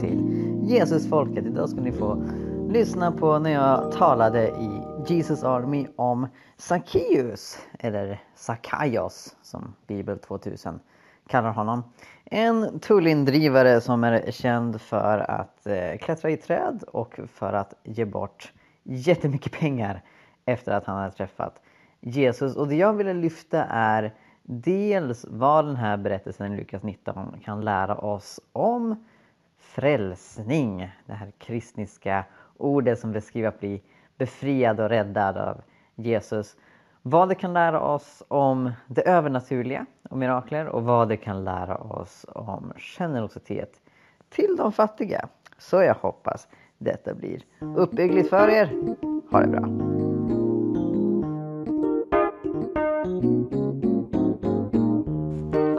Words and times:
till 0.00 0.22
Jesusfolket. 0.62 1.46
Idag 1.46 1.68
ska 1.68 1.80
ni 1.80 1.92
få 1.92 2.22
lyssna 2.68 3.12
på 3.12 3.38
när 3.38 3.50
jag 3.50 3.92
talade 3.92 4.48
i 4.48 4.80
Jesus 5.06 5.44
Army 5.44 5.86
om 5.96 6.26
Sackeus, 6.56 7.58
eller 7.78 8.22
Sackaios 8.34 9.36
som 9.42 9.74
Bibel 9.86 10.18
2000 10.18 10.80
kallar 11.28 11.52
honom. 11.52 11.82
En 12.24 12.78
tullindrivare 12.80 13.80
som 13.80 14.04
är 14.04 14.30
känd 14.30 14.80
för 14.80 15.18
att 15.18 15.66
eh, 15.66 15.98
klättra 16.00 16.30
i 16.30 16.36
träd 16.36 16.84
och 16.92 17.20
för 17.32 17.52
att 17.52 17.74
ge 17.82 18.04
bort 18.04 18.52
jättemycket 18.82 19.52
pengar 19.52 20.02
efter 20.44 20.72
att 20.72 20.84
han 20.84 20.96
hade 20.96 21.12
träffat 21.12 21.60
Jesus. 22.00 22.56
Och 22.56 22.68
det 22.68 22.76
jag 22.76 22.92
ville 22.92 23.12
lyfta 23.12 23.64
är 23.64 24.14
dels 24.42 25.26
vad 25.28 25.66
den 25.66 25.76
här 25.76 25.96
berättelsen 25.96 26.52
i 26.52 26.56
Lukas 26.56 26.82
19 26.82 27.36
kan 27.44 27.60
lära 27.60 27.96
oss 27.96 28.40
om 28.52 29.04
frälsning. 29.74 30.90
Det 31.06 31.12
här 31.12 31.32
kristniska 31.38 32.24
ordet 32.56 32.98
som 32.98 33.12
beskriver 33.12 33.48
att 33.48 33.60
bli 33.60 33.82
befriad 34.18 34.80
och 34.80 34.88
räddad 34.88 35.36
av 35.36 35.62
Jesus. 35.94 36.56
Vad 37.02 37.28
det 37.28 37.34
kan 37.34 37.52
lära 37.52 37.80
oss 37.80 38.22
om 38.28 38.72
det 38.86 39.08
övernaturliga 39.08 39.86
och 40.10 40.18
mirakler 40.18 40.66
och 40.66 40.84
vad 40.84 41.08
det 41.08 41.16
kan 41.16 41.44
lära 41.44 41.76
oss 41.76 42.26
om 42.28 42.72
generositet 42.76 43.80
till 44.28 44.56
de 44.56 44.72
fattiga. 44.72 45.28
Så 45.58 45.82
jag 45.82 45.94
hoppas 45.94 46.48
detta 46.78 47.14
blir 47.14 47.42
uppbyggligt 47.76 48.30
för 48.30 48.48
er. 48.48 48.70
Ha 49.30 49.40
det 49.40 49.46
bra! 49.46 49.68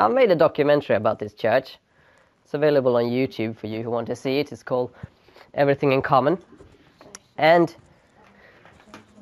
I 0.05 0.09
made 0.09 0.31
a 0.31 0.35
documentary 0.35 0.97
about 0.97 1.19
this 1.19 1.35
church. 1.41 1.79
It's 2.45 2.53
available 2.53 2.95
on 2.95 3.05
YouTube 3.05 3.57
for 3.57 3.65
you 3.65 3.81
who 3.81 3.89
want 3.89 4.05
to 4.05 4.15
see 4.15 4.37
it. 4.37 4.51
It's 4.51 4.61
called 4.61 4.91
Everything 5.55 5.93
in 5.93 6.03
Common. 6.03 6.37
And 7.39 7.75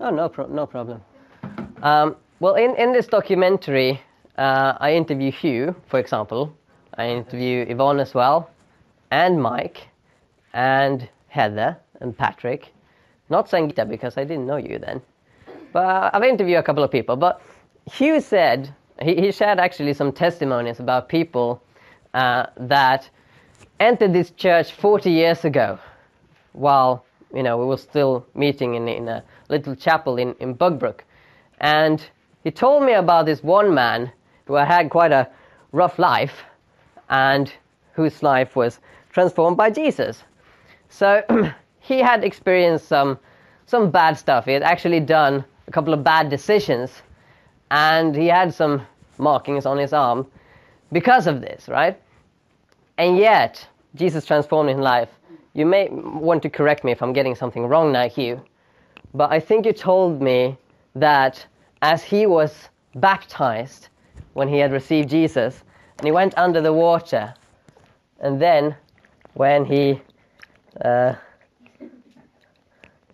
oh, 0.01 0.09
no, 0.09 0.27
pro- 0.27 0.47
no 0.47 0.65
problem. 0.67 1.01
Um, 1.81 2.17
well, 2.41 2.55
in, 2.55 2.75
in 2.75 2.91
this 2.91 3.07
documentary, 3.07 4.01
uh, 4.37 4.73
I 4.77 4.93
interview 4.95 5.31
Hugh, 5.31 5.73
for 5.87 5.99
example. 6.01 6.53
I 6.97 7.07
interview 7.07 7.65
Yvonne 7.69 8.01
as 8.01 8.13
well, 8.13 8.49
and 9.09 9.41
Mike, 9.41 9.87
and 10.51 11.07
Heather, 11.29 11.77
and 12.01 12.17
Patrick. 12.17 12.73
Not 13.29 13.49
Sangita 13.49 13.87
because 13.87 14.17
I 14.17 14.25
didn't 14.25 14.45
know 14.45 14.57
you 14.57 14.79
then. 14.79 15.01
But 15.71 16.13
I've 16.13 16.23
interviewed 16.23 16.57
a 16.57 16.63
couple 16.63 16.83
of 16.83 16.91
people. 16.91 17.15
But 17.15 17.41
Hugh 17.89 18.19
said, 18.19 18.75
he, 19.01 19.15
he 19.15 19.31
shared 19.31 19.59
actually 19.59 19.93
some 19.93 20.11
testimonies 20.11 20.81
about 20.81 21.07
people 21.07 21.63
uh, 22.13 22.47
that 22.57 23.09
entered 23.79 24.13
this 24.13 24.31
church 24.31 24.71
40 24.71 25.11
years 25.11 25.45
ago 25.45 25.79
while 26.53 27.05
you 27.33 27.43
know 27.43 27.57
we 27.57 27.65
were 27.65 27.77
still 27.77 28.25
meeting 28.35 28.75
in, 28.75 28.87
in 28.87 29.07
a 29.07 29.23
little 29.49 29.75
chapel 29.75 30.17
in, 30.17 30.35
in 30.39 30.55
Bugbrooke. 30.55 31.01
And 31.59 32.05
he 32.43 32.51
told 32.51 32.83
me 32.83 32.93
about 32.93 33.25
this 33.25 33.41
one 33.43 33.73
man 33.73 34.11
who 34.45 34.55
had 34.55 34.89
quite 34.89 35.11
a 35.11 35.29
rough 35.71 35.97
life 35.97 36.43
and 37.09 37.51
whose 37.93 38.21
life 38.23 38.55
was 38.55 38.79
transformed 39.11 39.57
by 39.57 39.69
Jesus. 39.69 40.23
So 40.89 41.23
he 41.79 41.99
had 41.99 42.23
experienced 42.23 42.87
some, 42.87 43.17
some 43.65 43.91
bad 43.91 44.17
stuff. 44.17 44.45
He 44.45 44.51
had 44.51 44.63
actually 44.63 44.99
done 44.99 45.45
a 45.67 45.71
couple 45.71 45.93
of 45.93 46.03
bad 46.03 46.29
decisions 46.29 47.01
and 47.71 48.15
he 48.15 48.27
had 48.27 48.53
some 48.53 48.85
markings 49.17 49.65
on 49.65 49.77
his 49.77 49.93
arm 49.93 50.27
because 50.91 51.27
of 51.27 51.41
this, 51.41 51.67
right? 51.67 51.99
And 52.97 53.17
yet, 53.17 53.67
Jesus 53.95 54.25
transformed 54.25 54.69
his 54.69 54.79
life. 54.79 55.09
You 55.53 55.65
may 55.65 55.89
want 55.91 56.41
to 56.43 56.49
correct 56.49 56.83
me 56.83 56.91
if 56.91 57.01
I'm 57.01 57.13
getting 57.13 57.35
something 57.35 57.65
wrong 57.67 57.91
now, 57.91 58.09
Hugh, 58.09 58.41
but 59.13 59.31
I 59.31 59.39
think 59.39 59.65
you 59.65 59.73
told 59.73 60.21
me 60.21 60.57
that 60.95 61.45
as 61.81 62.03
he 62.03 62.25
was 62.25 62.69
baptized 62.95 63.89
when 64.33 64.47
he 64.47 64.57
had 64.57 64.71
received 64.71 65.09
Jesus, 65.09 65.63
and 65.97 66.05
he 66.05 66.11
went 66.11 66.35
under 66.37 66.61
the 66.61 66.73
water, 66.73 67.33
and 68.19 68.41
then 68.41 68.75
when 69.33 69.65
he, 69.65 70.01
uh, 70.81 71.13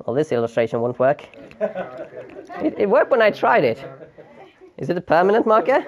well, 0.05 0.15
this 0.15 0.31
illustration 0.31 0.79
won't 0.81 0.97
work. 0.99 1.27
It, 1.59 2.75
it 2.77 2.89
worked 2.89 3.11
when 3.11 3.21
I 3.21 3.31
tried 3.31 3.63
it. 3.63 3.83
Is 4.77 4.89
it 4.89 4.97
a 4.97 5.01
permanent 5.01 5.45
marker? 5.45 5.83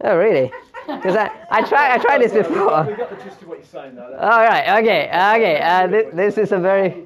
Oh, 0.00 0.16
really? 0.16 0.50
Because 0.86 1.16
I, 1.16 1.30
I 1.50 1.62
tried 1.62 1.92
I 1.92 1.98
tried 1.98 2.20
this 2.20 2.32
before. 2.32 2.84
We 2.84 2.94
got 2.94 3.10
the 3.10 3.24
gist 3.24 3.42
of 3.42 3.48
what 3.48 3.58
you're 3.58 3.66
saying 3.66 3.94
though. 3.94 4.16
All 4.20 4.42
right. 4.42 4.80
Okay. 4.82 5.06
Okay. 5.06 5.60
Uh, 5.60 5.86
this, 5.86 6.14
this 6.14 6.38
is 6.38 6.52
a 6.52 6.58
very 6.58 7.04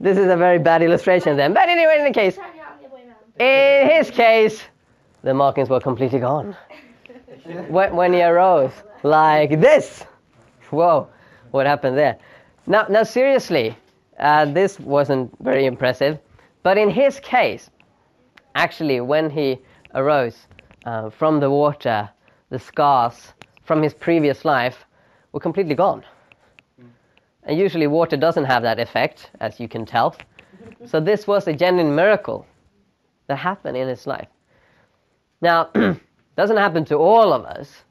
this 0.00 0.18
is 0.18 0.26
a 0.26 0.36
very 0.36 0.58
bad 0.58 0.82
illustration 0.82 1.36
then. 1.36 1.54
But 1.54 1.68
anyway, 1.68 1.98
in 1.98 2.04
the 2.04 2.12
case, 2.12 2.38
in 3.38 3.90
his 3.90 4.10
case, 4.10 4.62
the 5.22 5.34
markings 5.34 5.68
were 5.68 5.80
completely 5.80 6.20
gone 6.20 6.56
when, 7.68 7.94
when 7.96 8.12
he 8.12 8.22
arose, 8.22 8.72
like 9.02 9.60
this. 9.60 10.04
Whoa! 10.70 11.08
What 11.50 11.66
happened 11.66 11.96
there? 11.96 12.18
Now, 12.66 12.86
now 12.88 13.04
seriously, 13.04 13.76
uh, 14.18 14.44
this 14.46 14.78
wasn't 14.80 15.32
very 15.40 15.66
impressive. 15.66 16.18
But 16.62 16.76
in 16.76 16.90
his 16.90 17.20
case, 17.20 17.70
actually, 18.54 19.00
when 19.00 19.30
he 19.30 19.58
arose 19.94 20.46
uh, 20.84 21.10
from 21.10 21.40
the 21.40 21.50
water, 21.50 22.10
the 22.50 22.58
scars 22.58 23.32
from 23.64 23.82
his 23.82 23.94
previous 23.94 24.44
life 24.44 24.84
were 25.32 25.40
completely 25.40 25.74
gone. 25.74 26.04
And 27.42 27.58
usually, 27.58 27.86
water 27.86 28.16
doesn't 28.16 28.44
have 28.44 28.62
that 28.62 28.80
effect, 28.80 29.30
as 29.40 29.60
you 29.60 29.68
can 29.68 29.86
tell. 29.86 30.16
So, 30.84 31.00
this 31.00 31.26
was 31.26 31.46
a 31.46 31.52
genuine 31.52 31.94
miracle 31.94 32.46
that 33.28 33.36
happened 33.36 33.76
in 33.76 33.88
his 33.88 34.06
life. 34.06 34.28
Now, 35.40 35.70
doesn't 36.36 36.56
happen 36.56 36.84
to 36.86 36.96
all 36.96 37.32
of 37.32 37.44
us. 37.44 37.84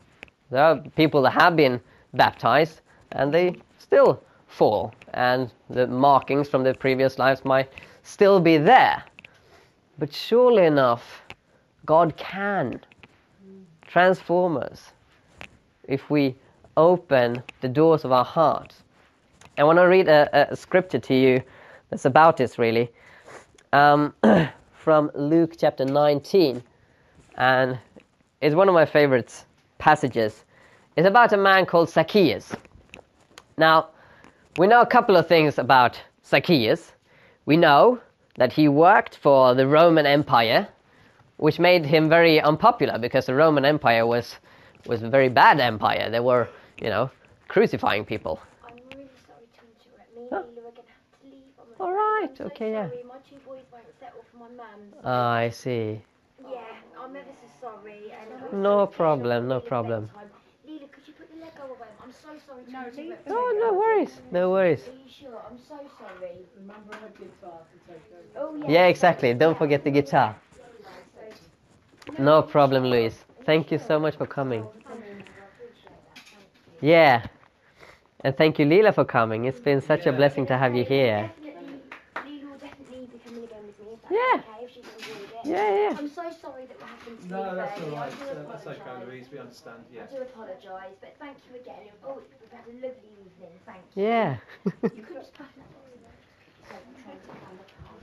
There 0.52 0.64
are 0.64 0.78
people 0.96 1.22
that 1.24 1.32
have 1.32 1.56
been 1.56 1.80
baptized 2.14 2.82
and 3.12 3.34
they 3.34 3.56
still 3.78 4.24
fall, 4.48 4.94
and 5.14 5.52
the 5.70 5.88
markings 5.88 6.48
from 6.48 6.64
their 6.64 6.74
previous 6.74 7.18
lives 7.18 7.44
might 7.46 7.70
still 8.04 8.40
be 8.40 8.58
there. 8.58 9.04
But 9.98 10.14
surely 10.14 10.66
enough, 10.66 11.22
God 11.86 12.16
can 12.18 12.82
transform 13.96 14.58
us 14.58 14.92
if 15.86 16.10
we 16.10 16.36
open 16.76 17.42
the 17.62 17.70
doors 17.70 18.04
of 18.04 18.12
our 18.12 18.26
hearts. 18.26 18.84
I 19.58 19.64
want 19.64 19.78
to 19.78 19.84
read 19.84 20.10
a, 20.10 20.52
a 20.52 20.54
scripture 20.58 21.00
to 21.00 21.14
you 21.14 21.42
that's 21.90 22.04
about 22.04 22.36
this 22.36 22.60
really 22.60 22.92
um, 23.72 24.14
from 24.74 25.10
Luke 25.16 25.54
chapter 25.58 25.86
19. 25.86 26.62
And 27.38 27.80
it's 28.42 28.54
one 28.54 28.68
of 28.68 28.74
my 28.74 28.86
favorite 28.86 29.46
passages. 29.78 30.44
It's 30.98 31.08
about 31.08 31.32
a 31.32 31.38
man 31.38 31.66
called 31.66 31.90
Zacchaeus. 31.90 32.54
Now, 33.58 33.92
we 34.58 34.68
know 34.68 34.82
a 34.82 34.86
couple 34.86 35.16
of 35.16 35.26
things 35.26 35.58
about 35.58 35.98
Zacchaeus. 36.26 36.92
We 37.46 37.56
know 37.56 38.02
that 38.36 38.52
he 38.52 38.68
worked 38.68 39.16
for 39.16 39.54
the 39.54 39.66
Roman 39.66 40.06
Empire, 40.06 40.68
which 41.38 41.60
made 41.60 41.86
him 41.86 42.10
very 42.10 42.40
unpopular 42.42 42.98
because 42.98 43.26
the 43.26 43.36
Roman 43.36 43.66
Empire 43.66 44.06
was 44.06 44.36
was 44.86 45.02
a 45.04 45.10
very 45.10 45.30
bad 45.30 45.60
empire. 45.60 46.10
They 46.10 46.20
were, 46.20 46.48
you 46.80 46.90
know, 46.90 47.10
crucifying 47.48 48.06
people. 48.06 48.40
I'm 48.68 48.76
really 48.92 49.10
sorry 49.26 49.48
to 49.58 49.62
interrupt. 49.66 50.16
Me 50.16 50.22
and 50.22 50.30
Huh? 50.32 50.44
Leela 50.44 50.68
are 50.68 50.72
going 50.72 50.76
to 50.76 50.94
have 50.94 51.22
to 51.22 51.26
leave. 51.26 51.54
I'm 51.60 51.82
All 51.82 51.88
afraid. 51.88 51.98
right, 51.98 52.28
I'm 52.30 52.36
so 52.38 52.44
okay, 52.46 52.72
yeah. 52.72 52.88
My 53.08 53.16
two 53.30 53.38
boys 53.46 53.64
won't 53.72 53.86
settle 54.00 54.24
for 54.32 54.38
my 54.38 54.50
mum. 54.56 54.80
Ah, 55.04 55.32
I 55.34 55.50
see. 55.50 56.02
yeah, 56.44 56.60
I'm 57.02 57.16
ever 57.16 57.26
so 57.42 57.68
sorry. 57.68 58.14
And 58.52 58.62
No 58.62 58.86
problem, 58.86 59.48
no 59.48 59.60
problem. 59.60 60.10
Leela, 60.68 60.92
could 60.92 61.08
you 61.08 61.14
put 61.14 61.28
the 61.34 61.40
Lego 61.44 61.64
away? 61.74 61.88
I'm 62.04 62.12
so 62.14 62.30
sorry 62.46 62.64
to 62.66 62.72
no, 62.72 62.86
interrupt. 62.88 63.28
No, 63.28 63.52
no 63.60 63.74
worries, 63.74 64.22
no 64.32 64.52
worries. 64.52 64.84
Are 64.88 64.92
you 64.92 65.10
sure? 65.10 65.42
I'm 65.50 65.58
so 65.58 65.78
sorry. 65.98 66.46
Remember 66.60 66.94
her 67.02 67.10
guitar 67.18 67.60
to 67.72 67.92
take 67.92 68.38
over. 68.38 68.54
Oh, 68.64 68.68
yeah. 68.70 68.82
Yeah, 68.82 68.86
exactly. 68.88 69.34
Don't 69.34 69.58
forget 69.58 69.84
the 69.84 69.92
guitar. 69.92 70.36
No 72.20 72.42
problem, 72.42 72.86
Louise. 72.86 73.24
Thank 73.46 73.72
you 73.72 73.78
so 73.78 74.00
much 74.00 74.16
for 74.16 74.26
coming. 74.26 74.66
Yeah. 76.82 77.26
And 78.22 78.36
thank 78.36 78.58
you, 78.60 78.66
Leela, 78.66 78.94
for 78.94 79.06
coming. 79.06 79.46
It's 79.46 79.60
been 79.60 79.82
such 79.82 80.06
a 80.08 80.12
blessing 80.12 80.46
to 80.48 80.58
have 80.58 80.76
you 80.76 80.84
here. 80.84 81.32
Definitely, 81.44 81.80
Leela 82.16 82.50
will 82.52 82.58
definitely 82.58 83.08
be 83.12 83.20
coming 83.24 83.44
again 83.44 83.64
with 83.68 83.80
me 83.80 83.94
if 83.94 84.02
that's 84.02 84.12
Yeah. 84.14 84.42
okay, 84.42 84.66
if 84.66 84.72
she's 84.72 84.84
enjoyed 84.98 85.30
it. 85.30 85.46
Yeah, 85.46 85.90
yeah. 85.92 85.98
I'm 85.98 86.10
so 86.10 86.24
sorry 86.42 86.66
that 86.66 86.80
what 86.82 86.90
happened 86.90 87.18
to 87.20 87.24
me. 87.26 87.30
No, 87.30 87.56
that's 87.56 87.80
Fergie. 87.80 87.92
all 87.92 87.96
I 87.96 88.02
right. 88.02 88.12
do 88.12 88.26
Uh, 88.26 88.52
that's 88.52 88.68
okay, 88.68 88.82
apologise. 88.82 89.08
Louise. 89.08 89.28
We 89.32 89.40
understand. 89.40 89.80
Yeah. 89.94 90.02
I 90.10 90.16
do 90.16 90.22
apologise, 90.22 90.96
but 91.02 91.14
thank 91.20 91.38
you 91.50 91.60
again. 91.62 91.84
Oh, 92.04 92.18
we've 92.42 92.52
had 92.52 92.66
a 92.66 92.74
lovely 92.82 93.12
evening. 93.22 93.54
Thank 93.66 93.86
you. 93.96 94.04
Yeah. 94.04 94.38
You 94.66 95.04
could 95.06 95.16
just 95.22 95.34
pass 95.38 95.54
that 95.54 95.70
box. 95.70 95.86
So, 96.66 96.76
trying 97.04 97.20
to 97.20 97.28
find 97.30 97.58
the 97.62 97.68
card. 97.78 98.02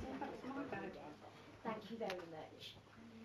Thank 1.64 1.82
you 1.90 1.96
very 1.98 2.22
much. 2.30 2.61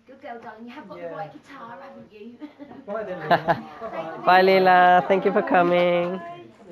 Good 0.08 0.22
girl, 0.22 0.40
darling. 0.40 0.64
You 0.64 0.70
have 0.70 0.88
got 0.88 0.98
Yeah. 0.98 1.08
the 1.10 1.14
right 1.16 1.32
guitar, 1.34 1.76
haven't 1.82 2.10
you? 2.10 2.38
Bye 2.86 3.02
then. 3.04 3.28
Bye-bye. 4.24 4.42
Leela. 4.42 5.06
Thank 5.06 5.26
you 5.26 5.32
for 5.32 5.42
coming. 5.42 6.18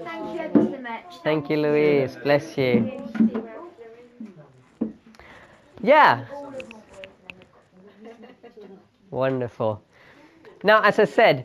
Thank 0.03 0.35
you 0.35 0.41
ever 0.41 0.65
so 0.65 0.79
much. 0.81 1.17
Thank 1.23 1.51
you, 1.51 1.59
Louise. 1.59 2.17
Bless 2.23 2.57
you. 2.57 2.91
Yeah. 5.83 6.25
Wonderful. 9.11 9.83
Now, 10.63 10.81
as 10.81 10.99
I 10.99 11.05
said, 11.05 11.45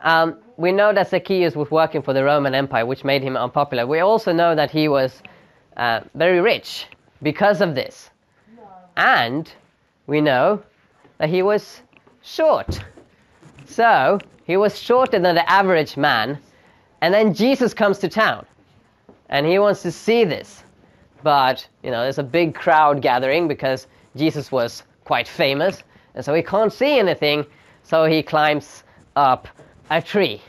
um, 0.00 0.36
we 0.56 0.72
know 0.72 0.92
that 0.92 1.10
Zacchaeus 1.10 1.54
was 1.54 1.70
working 1.70 2.02
for 2.02 2.12
the 2.12 2.24
Roman 2.24 2.56
Empire, 2.56 2.84
which 2.84 3.04
made 3.04 3.22
him 3.22 3.36
unpopular. 3.36 3.86
We 3.86 4.00
also 4.00 4.32
know 4.32 4.56
that 4.56 4.72
he 4.72 4.88
was 4.88 5.22
uh, 5.76 6.00
very 6.14 6.40
rich 6.40 6.86
because 7.22 7.60
of 7.60 7.76
this. 7.76 8.10
And 8.96 9.48
we 10.08 10.20
know 10.20 10.60
that 11.20 11.28
he 11.28 11.42
was 11.42 11.82
short. 12.22 12.80
So, 13.66 14.18
he 14.44 14.56
was 14.56 14.80
shorter 14.80 15.18
than 15.18 15.34
the 15.34 15.48
average 15.48 15.98
man. 15.98 16.38
And 17.02 17.12
then 17.12 17.34
Jesus 17.34 17.74
comes 17.74 17.98
to 17.98 18.08
town. 18.08 18.46
And 19.28 19.46
he 19.46 19.58
wants 19.58 19.82
to 19.82 19.92
see 19.92 20.24
this. 20.24 20.64
But, 21.22 21.68
you 21.82 21.90
know, 21.90 22.02
there's 22.02 22.18
a 22.18 22.22
big 22.22 22.54
crowd 22.54 23.02
gathering 23.02 23.48
because 23.48 23.86
Jesus 24.16 24.50
was 24.50 24.82
quite 25.04 25.28
famous. 25.28 25.82
And 26.14 26.24
so 26.24 26.32
he 26.32 26.42
can't 26.42 26.72
see 26.72 26.98
anything. 26.98 27.44
So 27.82 28.06
he 28.06 28.22
climbs 28.22 28.82
up 29.14 29.46
a 29.90 30.00
tree. 30.00 30.40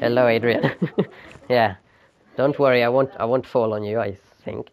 Hello, 0.00 0.26
Adrian. 0.26 0.72
yeah. 1.50 1.74
Don't 2.36 2.58
worry, 2.58 2.82
I 2.82 2.88
won't, 2.88 3.10
I 3.18 3.26
won't 3.26 3.46
fall 3.46 3.74
on 3.74 3.84
you, 3.84 4.00
I 4.00 4.16
think. 4.42 4.68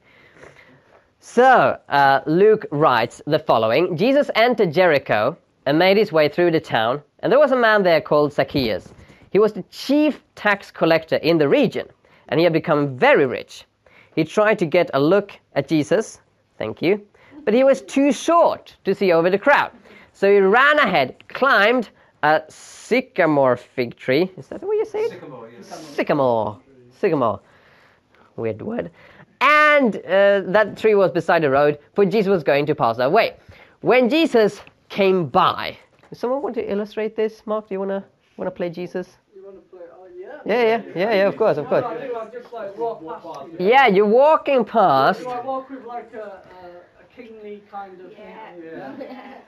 So, 1.27 1.75
uh, 1.89 2.21
Luke 2.27 2.67
writes 2.69 3.19
the 3.25 3.39
following 3.39 3.97
Jesus 3.97 4.29
entered 4.35 4.71
Jericho 4.71 5.35
and 5.65 5.79
made 5.79 5.97
his 5.97 6.11
way 6.11 6.29
through 6.29 6.51
the 6.51 6.59
town, 6.59 7.01
and 7.19 7.31
there 7.31 7.39
was 7.39 7.51
a 7.51 7.57
man 7.57 7.81
there 7.81 7.99
called 7.99 8.31
Zacchaeus. 8.31 8.93
He 9.31 9.39
was 9.39 9.51
the 9.51 9.63
chief 9.71 10.23
tax 10.35 10.69
collector 10.69 11.15
in 11.15 11.39
the 11.39 11.49
region, 11.49 11.87
and 12.27 12.39
he 12.39 12.43
had 12.43 12.53
become 12.53 12.95
very 12.95 13.25
rich. 13.25 13.65
He 14.15 14.23
tried 14.23 14.59
to 14.59 14.67
get 14.67 14.91
a 14.93 14.99
look 14.99 15.31
at 15.55 15.67
Jesus, 15.67 16.21
thank 16.59 16.83
you, 16.83 17.01
but 17.43 17.55
he 17.55 17.63
was 17.63 17.81
too 17.81 18.11
short 18.11 18.77
to 18.83 18.93
see 18.93 19.11
over 19.11 19.31
the 19.31 19.39
crowd. 19.39 19.71
So 20.13 20.31
he 20.31 20.37
ran 20.37 20.77
ahead, 20.77 21.15
climbed 21.27 21.89
a 22.21 22.43
sycamore 22.49 23.57
fig 23.57 23.97
tree. 23.97 24.31
Is 24.37 24.47
that 24.49 24.61
the 24.61 24.67
way 24.67 24.75
you 24.75 24.85
say 24.85 25.05
it? 25.05 25.09
Sycamore, 25.09 25.49
yes. 25.49 25.85
Sycamore. 25.95 26.59
Sycamore. 26.99 27.39
Weird 28.35 28.61
word. 28.61 28.91
And 29.41 29.97
uh, 29.97 30.41
that 30.47 30.77
tree 30.77 30.95
was 30.95 31.11
beside 31.11 31.43
the 31.43 31.49
road, 31.49 31.79
for 31.93 32.05
Jesus 32.05 32.29
was 32.29 32.43
going 32.43 32.65
to 32.67 32.75
pass 32.75 32.97
that 32.97 33.11
way. 33.11 33.35
When 33.81 34.09
Jesus 34.09 34.61
came 34.89 35.27
by, 35.27 35.77
does 36.09 36.19
someone 36.19 36.41
want 36.41 36.55
to 36.55 36.71
illustrate 36.71 37.15
this? 37.15 37.45
Mark, 37.45 37.67
do 37.67 37.75
you 37.75 37.79
wanna 37.79 38.03
wanna 38.37 38.51
play 38.51 38.69
Jesus? 38.69 39.17
You 39.35 39.43
want 39.43 39.57
to 39.57 39.61
play? 39.69 39.85
Oh 39.93 40.07
yeah. 40.17 40.39
Yeah, 40.45 40.63
yeah, 40.63 40.83
yeah, 40.95 41.13
yeah. 41.15 41.27
Of 41.27 41.37
course, 41.37 41.57
of 41.57 41.67
course. 41.67 41.85
I 41.85 42.07
do. 42.07 42.15
I 42.15 42.25
just 42.29 42.53
like 42.53 42.77
walk 42.77 43.23
past. 43.23 43.49
Yeah, 43.59 43.87
you're 43.87 44.05
walking 44.05 44.65
past. 44.65 45.21
Do 45.21 45.29
I 45.29 45.41
walk 45.43 45.69
with 45.69 45.85
like 45.85 46.13
a, 46.13 46.17
a, 46.17 47.01
a 47.01 47.15
kingly 47.15 47.61
kind 47.71 47.99
of 48.01 48.13
thing? 48.13 48.63
Yeah. 48.63 49.37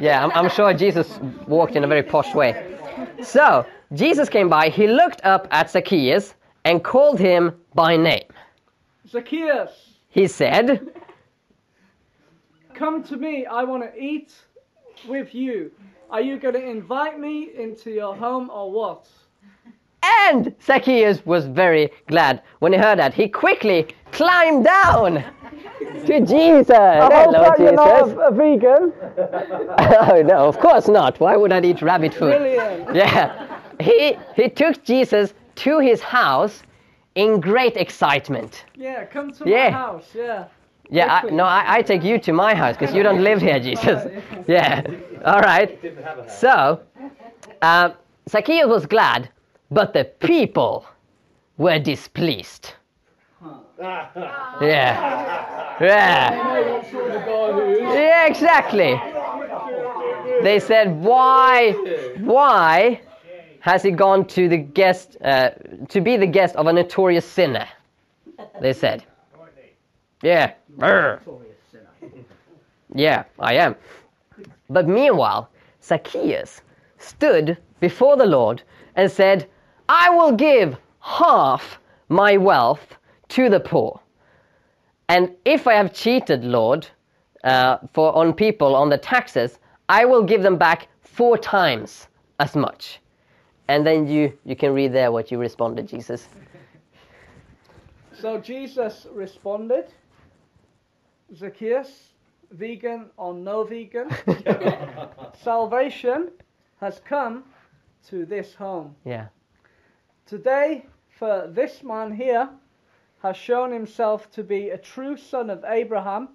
Yeah, 0.00 0.24
I'm, 0.24 0.30
I'm 0.32 0.50
sure 0.50 0.72
Jesus 0.74 1.20
walked 1.46 1.76
in 1.76 1.84
a 1.84 1.86
very 1.86 2.02
posh 2.02 2.34
way. 2.34 2.78
So 3.22 3.66
Jesus 3.92 4.28
came 4.28 4.48
by. 4.48 4.68
He 4.68 4.86
looked 4.86 5.20
up 5.24 5.46
at 5.50 5.70
Zacchaeus 5.70 6.34
and 6.64 6.82
called 6.82 7.18
him 7.18 7.52
by 7.74 7.96
name. 7.96 8.28
Zacchaeus, 9.08 9.70
He 10.08 10.26
said, 10.26 10.80
come 12.74 13.02
to 13.04 13.16
me. 13.16 13.46
I 13.46 13.64
want 13.64 13.82
to 13.82 14.00
eat 14.00 14.32
with 15.06 15.34
you. 15.34 15.70
Are 16.10 16.20
you 16.20 16.38
going 16.38 16.54
to 16.54 16.64
invite 16.64 17.18
me 17.18 17.50
into 17.56 17.90
your 17.90 18.14
home 18.14 18.50
or 18.50 18.70
what? 18.70 19.08
And 20.02 20.54
Zacchaeus 20.62 21.24
was 21.24 21.46
very 21.46 21.90
glad 22.08 22.42
when 22.58 22.72
he 22.72 22.78
heard 22.78 22.98
that. 22.98 23.14
He 23.14 23.28
quickly 23.28 23.88
climbed 24.12 24.64
down 24.64 25.14
to 26.06 26.20
Jesus. 26.20 26.68
Hello, 26.68 27.52
Jesus. 27.56 27.78
Are 27.78 28.08
you 28.08 28.20
a 28.20 28.30
vegan. 28.30 28.92
oh, 29.78 30.22
no, 30.24 30.46
of 30.46 30.58
course 30.58 30.88
not. 30.88 31.18
Why 31.20 31.36
would 31.36 31.52
I 31.52 31.60
eat 31.62 31.80
rabbit 31.80 32.12
food? 32.12 32.36
Brilliant. 32.36 32.94
Yeah. 32.94 33.60
He, 33.80 34.16
he 34.36 34.48
took 34.50 34.84
Jesus 34.84 35.32
to 35.56 35.78
his 35.78 36.00
house 36.00 36.62
in 37.14 37.40
great 37.40 37.76
excitement. 37.76 38.64
Yeah, 38.76 39.04
come 39.04 39.32
to 39.32 39.48
Yeah. 39.48 39.70
my 39.70 39.76
house. 39.76 40.08
Yeah. 40.14 40.44
Yeah, 40.90 41.20
I, 41.24 41.30
no, 41.30 41.44
I, 41.44 41.76
I 41.76 41.82
take 41.82 42.04
you 42.04 42.18
to 42.18 42.32
my 42.32 42.54
house 42.54 42.76
because 42.76 42.94
you 42.94 43.02
don't 43.02 43.22
live 43.22 43.40
here, 43.40 43.58
Jesus. 43.70 44.06
Yeah, 44.46 44.82
all 45.24 45.40
right. 45.40 45.80
Didn't 45.80 46.04
have 46.04 46.18
a 46.18 46.22
house. 46.24 46.38
So, 46.40 46.80
um, 47.62 47.94
Zacchaeus 48.28 48.66
was 48.68 48.84
glad, 48.84 49.30
but 49.70 49.94
the 49.94 50.04
people 50.04 50.84
were 51.56 51.78
displeased. 51.78 52.74
Yeah, 54.60 55.76
yeah, 55.80 56.70
What 56.70 56.90
sort 56.90 57.10
of 57.10 57.24
guy 57.24 57.52
who 57.52 57.60
is? 57.70 57.80
yeah, 57.80 58.26
exactly. 58.26 59.00
They 60.42 60.60
said, 60.60 61.02
"Why, 61.02 61.72
why 62.20 63.00
has 63.64 63.82
he 63.82 63.90
gone 63.90 64.26
to 64.26 64.46
the 64.46 64.58
guest 64.58 65.16
uh, 65.24 65.50
to 65.88 66.00
be 66.02 66.18
the 66.18 66.26
guest 66.26 66.54
of 66.56 66.66
a 66.66 66.72
notorious 66.72 67.24
sinner?" 67.24 67.66
They 68.60 68.74
said, 68.74 69.04
"Yeah, 70.22 70.52
yeah, 72.94 73.24
I 73.38 73.54
am." 73.54 73.74
But 74.68 74.86
meanwhile, 74.86 75.48
Zacchaeus 75.82 76.60
stood 76.98 77.56
before 77.80 78.16
the 78.16 78.26
Lord 78.26 78.62
and 78.96 79.10
said, 79.10 79.48
I 79.88 80.10
will 80.10 80.32
give 80.32 80.76
half 81.00 81.78
my 82.08 82.36
wealth 82.36 82.94
to 83.30 83.48
the 83.48 83.60
poor. 83.60 84.00
And 85.08 85.30
if 85.44 85.66
I 85.66 85.74
have 85.74 85.92
cheated, 85.92 86.44
Lord, 86.44 86.86
uh, 87.44 87.78
for 87.92 88.14
on 88.14 88.32
people 88.32 88.74
on 88.74 88.88
the 88.88 88.98
taxes, 88.98 89.58
I 89.88 90.04
will 90.04 90.22
give 90.22 90.42
them 90.42 90.56
back 90.56 90.88
four 91.02 91.36
times 91.36 92.08
as 92.40 92.56
much. 92.56 93.00
And 93.68 93.86
then 93.86 94.06
you, 94.06 94.36
you 94.44 94.56
can 94.56 94.74
read 94.74 94.92
there 94.92 95.10
what 95.10 95.30
you 95.30 95.38
responded, 95.38 95.88
Jesus. 95.88 96.28
So 98.12 98.38
Jesus 98.38 99.06
responded, 99.12 99.86
Zacchaeus, 101.34 102.12
vegan 102.50 103.06
or 103.16 103.34
no 103.34 103.64
vegan, 103.64 104.10
salvation 105.42 106.30
has 106.80 107.00
come 107.04 107.44
to 108.08 108.26
this 108.26 108.54
home. 108.54 108.94
Yeah. 109.04 109.28
Today, 110.26 110.86
for 111.18 111.50
this 111.50 111.82
man 111.82 112.14
here 112.14 112.48
has 113.22 113.36
shown 113.36 113.72
himself 113.72 114.30
to 114.32 114.42
be 114.42 114.70
a 114.70 114.78
true 114.78 115.16
son 115.16 115.48
of 115.48 115.64
Abraham, 115.66 116.28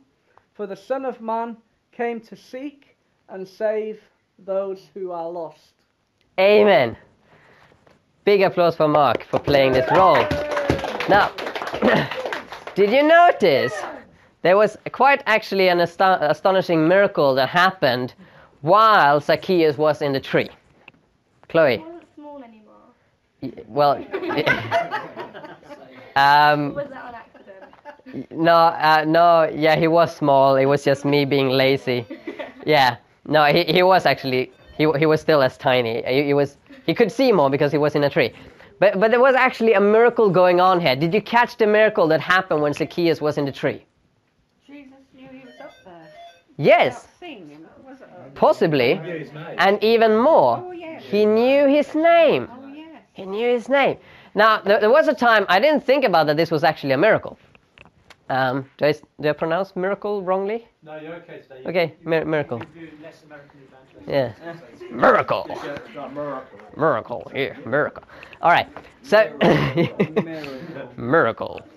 for 0.54 0.66
the 0.66 0.76
Son 0.76 1.06
of 1.06 1.22
Man 1.22 1.56
came 1.92 2.20
to 2.22 2.36
seek 2.36 2.98
and 3.30 3.48
save 3.48 4.02
those 4.40 4.90
who 4.94 5.12
are 5.12 5.30
lost. 5.30 5.74
Amen. 6.40 6.98
Big 8.30 8.44
applause 8.44 8.76
for 8.76 8.88
Mark 8.88 9.24
for 9.24 9.40
playing 9.40 9.74
this 9.74 9.90
role. 9.92 10.24
Now, 11.10 11.32
did 12.76 12.92
you 12.92 13.02
notice 13.02 13.74
there 14.44 14.56
was 14.56 14.78
quite 14.92 15.24
actually 15.26 15.68
an 15.68 15.80
asto- 15.80 16.20
astonishing 16.22 16.88
miracle 16.88 17.34
that 17.34 17.50
happened 17.50 18.14
while 18.62 19.20
Zacchaeus 19.20 19.80
was 19.80 20.04
in 20.04 20.14
the 20.14 20.20
tree? 20.20 20.48
Chloe, 21.48 21.84
small 22.14 22.44
anymore. 22.44 22.76
y- 23.42 23.52
well, 23.68 23.94
um, 26.16 26.76
Was 26.76 26.88
that 26.90 27.06
on 27.06 27.16
accident? 27.16 28.32
no, 28.32 28.54
uh, 28.54 29.06
no, 29.08 29.50
yeah, 29.52 29.76
he 29.76 29.88
was 29.88 30.16
small. 30.16 30.56
It 30.56 30.66
was 30.68 30.84
just 30.84 31.04
me 31.04 31.26
being 31.26 31.50
lazy. 31.50 32.06
Yeah, 32.66 32.98
no, 33.26 33.46
he, 33.46 33.64
he 33.64 33.82
was 33.82 34.06
actually 34.06 34.52
he, 34.78 34.86
he 35.00 35.08
was 35.08 35.20
still 35.20 35.42
as 35.42 35.58
tiny. 35.58 36.04
He, 36.06 36.26
he 36.26 36.34
was 36.36 36.58
he 36.90 36.94
could 37.00 37.12
see 37.12 37.32
more 37.32 37.50
because 37.56 37.72
he 37.72 37.78
was 37.78 37.94
in 37.96 38.04
a 38.04 38.10
tree. 38.10 38.32
But 38.82 39.00
but 39.00 39.12
there 39.12 39.20
was 39.28 39.36
actually 39.36 39.74
a 39.74 39.84
miracle 39.98 40.28
going 40.42 40.60
on 40.70 40.76
here. 40.86 40.96
Did 41.04 41.14
you 41.14 41.22
catch 41.36 41.52
the 41.58 41.68
miracle 41.68 42.06
that 42.12 42.22
happened 42.36 42.62
when 42.64 42.74
Zacchaeus 42.74 43.20
was 43.28 43.38
in 43.38 43.46
the 43.46 43.52
tree? 43.62 43.80
Jesus 44.66 45.02
knew 45.16 45.28
he 45.40 45.44
was 45.46 45.58
up 45.68 45.74
there. 45.86 46.08
Yes, 46.58 47.08
him, 47.22 47.68
possibly, 48.36 48.96
Knew 48.96 49.18
his 49.20 49.32
name. 49.34 49.56
and 49.66 49.84
even 49.84 50.18
more. 50.18 50.54
Oh 50.66 50.72
yes. 50.72 51.04
He 51.14 51.26
knew 51.26 51.68
his 51.68 51.94
name. 51.96 52.44
Oh 52.52 52.68
yes. 52.74 53.02
He 53.14 53.26
knew 53.26 53.50
his 53.58 53.68
name. 53.70 53.98
Now 54.36 54.62
there, 54.62 54.80
there 54.80 54.90
was 55.00 55.08
a 55.08 55.14
time 55.28 55.46
I 55.50 55.60
didn't 55.60 55.84
think 55.86 56.04
about 56.06 56.26
that 56.28 56.38
this 56.38 56.52
was 56.52 56.64
actually 56.64 56.94
a 56.94 56.98
miracle. 57.08 57.38
Um, 58.30 58.70
do, 58.78 58.86
I, 58.86 58.94
do 59.20 59.30
I 59.30 59.34
pronounce 59.34 59.76
miracle 59.76 60.22
wrongly? 60.22 60.68
No, 60.84 60.98
you're 60.98 61.16
okay 61.16 61.42
today. 61.42 61.64
Okay, 61.66 61.96
mir- 62.04 62.26
miracle. 62.26 62.62
You 62.76 62.90
less 63.02 63.24
American. 63.24 63.60
Yeah. 64.08 64.34
Miracle. 64.92 65.46
Yeah, 65.96 66.08
miracle. 66.08 66.60
Miracle. 66.78 67.32
Yeah, 67.36 67.58
miracle. 67.66 68.04
All 68.42 68.52
right. 68.52 68.68
So, 69.02 69.32
miracle. 70.98 71.62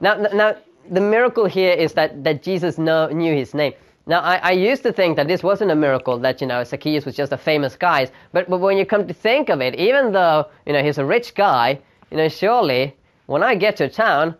Now, 0.00 0.14
now, 0.14 0.54
the 0.90 1.00
miracle 1.00 1.46
here 1.46 1.72
is 1.72 1.92
that, 1.94 2.22
that 2.22 2.40
Jesus 2.40 2.78
know, 2.78 3.08
knew 3.08 3.34
his 3.34 3.52
name. 3.52 3.72
Now, 4.06 4.20
I, 4.20 4.36
I 4.36 4.50
used 4.52 4.84
to 4.84 4.92
think 4.92 5.16
that 5.16 5.26
this 5.26 5.42
wasn't 5.42 5.72
a 5.72 5.74
miracle, 5.74 6.18
that, 6.18 6.40
you 6.40 6.46
know, 6.46 6.62
Zacchaeus 6.62 7.04
was 7.04 7.16
just 7.16 7.32
a 7.32 7.36
famous 7.36 7.74
guy. 7.74 8.08
But, 8.32 8.48
but 8.48 8.58
when 8.58 8.76
you 8.78 8.86
come 8.86 9.08
to 9.08 9.12
think 9.12 9.48
of 9.48 9.60
it, 9.60 9.74
even 9.74 10.12
though, 10.12 10.46
you 10.66 10.72
know, 10.72 10.84
he's 10.84 10.98
a 10.98 11.04
rich 11.04 11.34
guy, 11.34 11.80
you 12.12 12.16
know, 12.16 12.28
surely 12.28 12.94
when 13.26 13.42
I 13.42 13.56
get 13.56 13.76
to 13.78 13.88
town, 13.88 14.36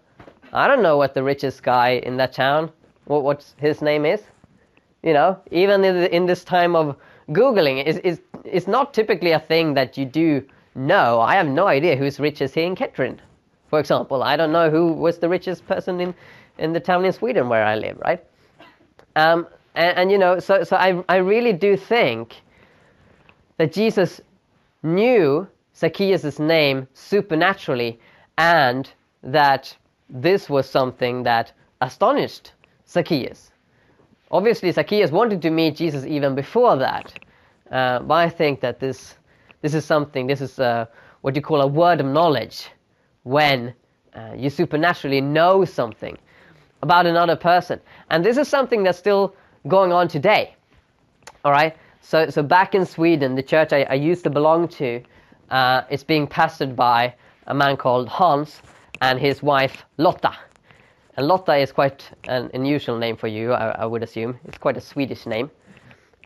I 0.53 0.67
don't 0.67 0.83
know 0.83 0.97
what 0.97 1.15
the 1.15 1.23
richest 1.23 1.63
guy 1.63 2.01
in 2.05 2.17
that 2.17 2.33
town, 2.33 2.71
what 3.05 3.23
what's 3.23 3.55
his 3.59 3.83
name 3.83 4.05
is. 4.05 4.23
You 5.03 5.13
know, 5.13 5.39
even 5.51 5.85
in, 5.85 5.95
the, 5.95 6.15
in 6.15 6.27
this 6.27 6.43
time 6.45 6.75
of 6.75 6.97
googling, 7.31 7.85
it's, 7.87 8.01
it's 8.03 8.21
it's 8.45 8.67
not 8.67 8.95
typically 8.95 9.33
a 9.33 9.39
thing 9.39 9.75
that 9.75 9.97
you 9.97 10.05
do 10.05 10.43
know. 10.75 11.21
I 11.21 11.35
have 11.35 11.47
no 11.47 11.67
idea 11.67 11.97
who's 11.97 12.19
richest 12.19 12.55
here 12.55 12.67
in 12.67 12.75
Kettering, 12.75 13.21
for 13.69 13.79
example. 13.79 14.23
I 14.23 14.37
don't 14.37 14.53
know 14.53 14.71
who 14.71 14.93
was 14.93 15.19
the 15.19 15.29
richest 15.29 15.67
person 15.67 16.01
in 16.01 16.15
in 16.59 16.73
the 16.73 16.81
town 16.81 17.05
in 17.05 17.13
Sweden 17.13 17.49
where 17.49 17.65
I 17.65 17.77
live, 17.77 17.99
right? 17.99 18.25
Um, 19.17 19.47
and, 19.75 19.97
and 19.99 20.11
you 20.11 20.19
know, 20.19 20.39
so 20.39 20.65
so 20.65 20.77
I 20.77 21.03
I 21.09 21.17
really 21.17 21.53
do 21.53 21.77
think 21.77 22.35
that 23.59 23.73
Jesus 23.73 24.21
knew 24.83 25.47
Zacchaeus' 25.77 26.39
name 26.39 26.89
supernaturally 26.95 28.01
and 28.37 28.91
that 29.23 29.77
this 30.09 30.49
was 30.49 30.69
something 30.69 31.23
that 31.25 31.53
astonished 31.81 32.53
Zacchaeus. 32.89 33.51
Obviously, 34.31 34.71
Zacchaeus 34.73 35.11
wanted 35.11 35.43
to 35.43 35.51
meet 35.51 35.77
Jesus 35.77 36.05
even 36.05 36.35
before 36.35 36.77
that, 36.77 37.13
uh, 37.71 38.01
but 38.01 38.15
I 38.15 38.29
think 38.29 38.61
that 38.61 38.81
this, 38.81 39.15
this 39.63 39.75
is 39.75 39.85
something, 39.85 40.27
this 40.27 40.41
is 40.41 40.59
uh, 40.59 40.87
what 41.23 41.35
you 41.35 41.43
call 41.43 41.61
a 41.61 41.67
word 41.67 42.01
of 42.01 42.07
knowledge 42.07 42.69
when 43.23 43.75
uh, 44.15 44.33
you 44.37 44.51
supernaturally 44.51 45.21
know 45.21 45.65
something 45.65 46.17
about 46.83 47.07
another 47.07 47.37
person. 47.37 47.81
And 48.11 48.25
this 48.25 48.37
is 48.37 48.49
something 48.49 48.83
that's 48.83 48.99
still 48.99 49.35
going 49.67 49.93
on 49.93 50.09
today. 50.09 50.55
All 51.45 51.53
right? 51.53 51.77
So, 52.01 52.31
so 52.31 52.43
back 52.43 52.75
in 52.75 52.87
Sweden, 52.87 53.35
the 53.35 53.43
church 53.43 53.73
I, 53.73 53.83
I 53.83 53.95
used 53.95 54.25
to 54.25 54.31
belong 54.31 54.69
to, 54.69 55.03
uh, 55.51 55.83
is 55.91 56.05
being 56.05 56.27
pastored 56.27 56.77
by 56.77 57.15
a 57.47 57.55
man 57.55 57.77
called 57.77 58.09
Hans 58.09 58.63
and 59.01 59.19
his 59.19 59.43
wife 59.43 59.85
Lotta. 59.97 60.33
And 61.17 61.27
Lotta 61.27 61.57
is 61.57 61.73
quite 61.73 62.11
an 62.29 62.51
unusual 62.55 62.97
name 62.97 63.17
for 63.17 63.27
you, 63.27 63.53
I, 63.53 63.71
I 63.71 63.87
would 63.87 64.03
assume. 64.03 64.39
It's 64.45 64.59
quite 64.59 64.77
a 64.77 64.81
Swedish 64.81 65.27
name. 65.27 65.51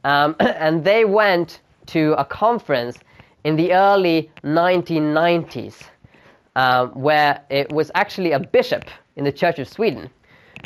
Um, 0.04 0.36
and 0.40 0.84
they 0.84 1.04
went 1.04 1.60
to 1.86 2.12
a 2.18 2.24
conference 2.24 2.98
in 3.44 3.56
the 3.56 3.72
early 3.72 4.30
1990s 4.44 5.82
um, 6.56 6.90
where 6.90 7.42
it 7.50 7.72
was 7.72 7.90
actually 7.94 8.32
a 8.32 8.38
bishop 8.38 8.84
in 9.16 9.24
the 9.24 9.32
Church 9.32 9.58
of 9.58 9.68
Sweden 9.68 10.10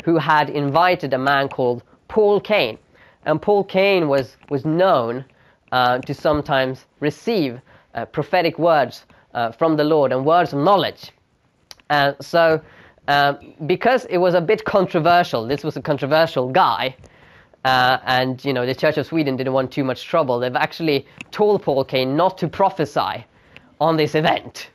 who 0.05 0.17
had 0.17 0.49
invited 0.49 1.13
a 1.13 1.17
man 1.17 1.49
called 1.49 1.83
Paul 2.07 2.39
Cain. 2.39 2.77
And 3.25 3.41
Paul 3.41 3.63
Cain 3.63 4.07
was, 4.07 4.37
was 4.49 4.65
known 4.65 5.25
uh, 5.71 5.99
to 5.99 6.13
sometimes 6.13 6.85
receive 6.99 7.59
uh, 7.93 8.05
prophetic 8.05 8.57
words 8.59 9.05
uh, 9.33 9.51
from 9.51 9.75
the 9.75 9.83
Lord 9.83 10.11
and 10.11 10.25
words 10.25 10.53
of 10.53 10.59
knowledge. 10.59 11.11
Uh, 11.89 12.13
so, 12.19 12.61
um, 13.07 13.37
because 13.65 14.05
it 14.05 14.17
was 14.17 14.33
a 14.33 14.41
bit 14.41 14.65
controversial, 14.65 15.47
this 15.47 15.63
was 15.63 15.77
a 15.77 15.81
controversial 15.81 16.49
guy, 16.49 16.95
uh, 17.63 17.97
and 18.05 18.43
you 18.43 18.53
know 18.53 18.65
the 18.65 18.75
Church 18.75 18.97
of 18.97 19.05
Sweden 19.05 19.35
didn't 19.37 19.53
want 19.53 19.71
too 19.71 19.83
much 19.83 20.05
trouble. 20.05 20.39
They've 20.39 20.55
actually 20.55 21.05
told 21.31 21.63
Paul 21.63 21.83
Cain 21.85 22.15
not 22.15 22.37
to 22.39 22.47
prophesy 22.47 23.25
on 23.79 23.97
this 23.97 24.15
event, 24.15 24.69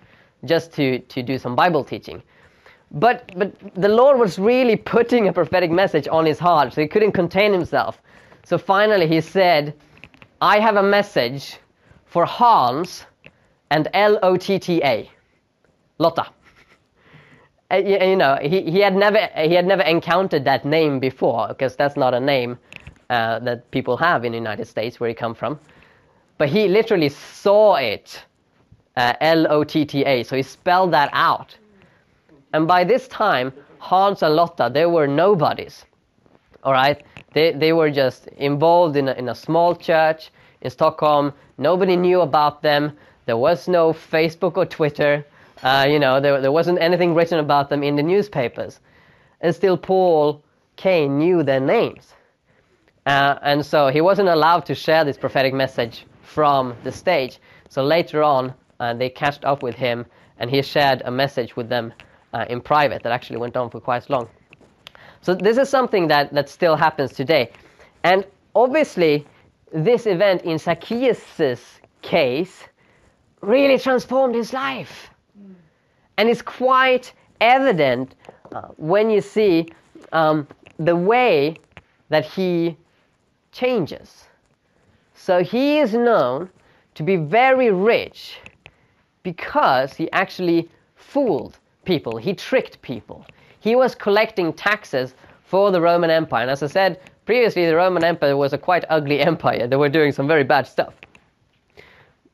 just 0.44 0.72
to, 0.74 0.98
to 0.98 1.22
do 1.22 1.38
some 1.38 1.54
Bible 1.54 1.84
teaching. 1.84 2.22
But 2.92 3.32
but 3.36 3.52
the 3.74 3.88
Lord 3.88 4.18
was 4.18 4.38
really 4.38 4.76
putting 4.76 5.28
a 5.28 5.32
prophetic 5.32 5.70
message 5.70 6.08
on 6.08 6.26
his 6.26 6.38
heart, 6.38 6.74
so 6.74 6.80
he 6.80 6.88
couldn't 6.88 7.12
contain 7.12 7.52
himself. 7.52 8.00
So 8.44 8.58
finally 8.58 9.06
he 9.06 9.20
said, 9.20 9.74
"I 10.40 10.60
have 10.60 10.76
a 10.76 10.82
message 10.82 11.58
for 12.04 12.26
Hans 12.26 13.06
and 13.70 13.88
L 13.94 14.18
O 14.22 14.36
T 14.36 14.58
T 14.58 14.82
A, 14.84 15.10
Lotta." 15.98 16.26
Uh, 17.72 17.76
you, 17.76 18.16
know, 18.16 18.38
he, 18.42 18.70
he 18.70 18.80
had 18.80 18.94
never 18.94 19.28
he 19.36 19.54
had 19.54 19.66
never 19.66 19.82
encountered 19.82 20.44
that 20.44 20.64
name 20.64 21.00
before 21.00 21.48
because 21.48 21.74
that's 21.74 21.96
not 21.96 22.12
a 22.12 22.20
name 22.20 22.58
uh, 23.08 23.38
that 23.38 23.70
people 23.70 23.96
have 23.96 24.26
in 24.26 24.32
the 24.32 24.38
United 24.38 24.66
States 24.66 25.00
where 25.00 25.08
he 25.08 25.14
come 25.14 25.34
from. 25.34 25.58
But 26.36 26.50
he 26.50 26.68
literally 26.68 27.08
saw 27.08 27.76
it, 27.76 28.22
uh, 28.96 29.14
L 29.20 29.50
O 29.50 29.64
T 29.64 29.86
T 29.86 30.04
A. 30.04 30.22
So 30.22 30.36
he 30.36 30.42
spelled 30.42 30.92
that 30.92 31.08
out. 31.14 31.56
And 32.52 32.68
by 32.68 32.84
this 32.84 33.08
time, 33.08 33.52
Hans 33.78 34.22
and 34.22 34.36
Lotta 34.36 34.70
they 34.72 34.84
were 34.84 35.06
nobodies. 35.06 35.86
All 36.64 36.72
right, 36.72 37.02
they 37.32 37.52
they 37.52 37.72
were 37.72 37.90
just 37.90 38.26
involved 38.36 38.96
in 38.96 39.08
a, 39.08 39.12
in 39.12 39.30
a 39.30 39.34
small 39.34 39.74
church 39.74 40.30
in 40.60 40.70
Stockholm. 40.70 41.32
Nobody 41.56 41.96
knew 41.96 42.20
about 42.20 42.60
them. 42.60 42.92
There 43.24 43.38
was 43.38 43.66
no 43.66 43.94
Facebook 43.94 44.58
or 44.58 44.66
Twitter. 44.66 45.24
Uh, 45.62 45.86
you 45.88 45.98
know, 45.98 46.20
there, 46.20 46.40
there 46.40 46.52
wasn't 46.52 46.80
anything 46.80 47.14
written 47.14 47.38
about 47.38 47.70
them 47.70 47.82
in 47.82 47.96
the 47.96 48.02
newspapers. 48.02 48.80
And 49.40 49.54
still, 49.54 49.76
Paul 49.76 50.42
Cain 50.76 51.18
knew 51.18 51.42
their 51.42 51.60
names. 51.60 52.14
Uh, 53.06 53.36
and 53.42 53.64
so 53.64 53.88
he 53.88 54.00
wasn't 54.00 54.28
allowed 54.28 54.64
to 54.66 54.74
share 54.74 55.04
this 55.04 55.16
prophetic 55.16 55.54
message 55.54 56.06
from 56.22 56.74
the 56.84 56.92
stage. 56.92 57.38
So 57.68 57.84
later 57.84 58.22
on, 58.22 58.54
uh, 58.80 58.94
they 58.94 59.08
catched 59.08 59.44
up 59.44 59.62
with 59.62 59.74
him 59.74 60.06
and 60.38 60.50
he 60.50 60.62
shared 60.62 61.02
a 61.04 61.10
message 61.10 61.56
with 61.56 61.68
them 61.68 61.92
uh, 62.32 62.46
in 62.48 62.60
private 62.60 63.02
that 63.02 63.12
actually 63.12 63.36
went 63.36 63.56
on 63.56 63.70
for 63.70 63.80
quite 63.80 64.08
long. 64.08 64.28
So 65.20 65.34
this 65.34 65.58
is 65.58 65.68
something 65.68 66.08
that, 66.08 66.32
that 66.32 66.48
still 66.48 66.74
happens 66.74 67.12
today. 67.12 67.52
And 68.02 68.26
obviously, 68.54 69.26
this 69.72 70.06
event 70.06 70.42
in 70.42 70.58
Zacchaeus' 70.58 71.80
case 72.02 72.64
really 73.40 73.78
transformed 73.78 74.34
his 74.34 74.52
life. 74.52 75.11
And 76.16 76.28
it's 76.28 76.42
quite 76.42 77.12
evident 77.40 78.14
uh, 78.52 78.68
when 78.76 79.10
you 79.10 79.20
see 79.20 79.68
um, 80.12 80.46
the 80.78 80.96
way 80.96 81.56
that 82.08 82.24
he 82.24 82.76
changes. 83.52 84.24
So 85.14 85.42
he 85.42 85.78
is 85.78 85.94
known 85.94 86.50
to 86.94 87.02
be 87.02 87.16
very 87.16 87.70
rich 87.70 88.38
because 89.22 89.94
he 89.94 90.10
actually 90.12 90.68
fooled 90.96 91.58
people, 91.84 92.16
he 92.16 92.34
tricked 92.34 92.80
people. 92.82 93.24
He 93.60 93.76
was 93.76 93.94
collecting 93.94 94.52
taxes 94.52 95.14
for 95.44 95.70
the 95.70 95.80
Roman 95.80 96.10
Empire. 96.10 96.42
And 96.42 96.50
as 96.50 96.62
I 96.62 96.66
said 96.66 97.00
previously, 97.26 97.66
the 97.66 97.76
Roman 97.76 98.02
Empire 98.02 98.36
was 98.36 98.52
a 98.52 98.58
quite 98.58 98.84
ugly 98.88 99.20
empire. 99.30 99.66
They 99.66 99.76
were 99.76 99.88
doing 99.88 100.12
some 100.12 100.26
very 100.26 100.44
bad 100.44 100.66
stuff. 100.66 100.94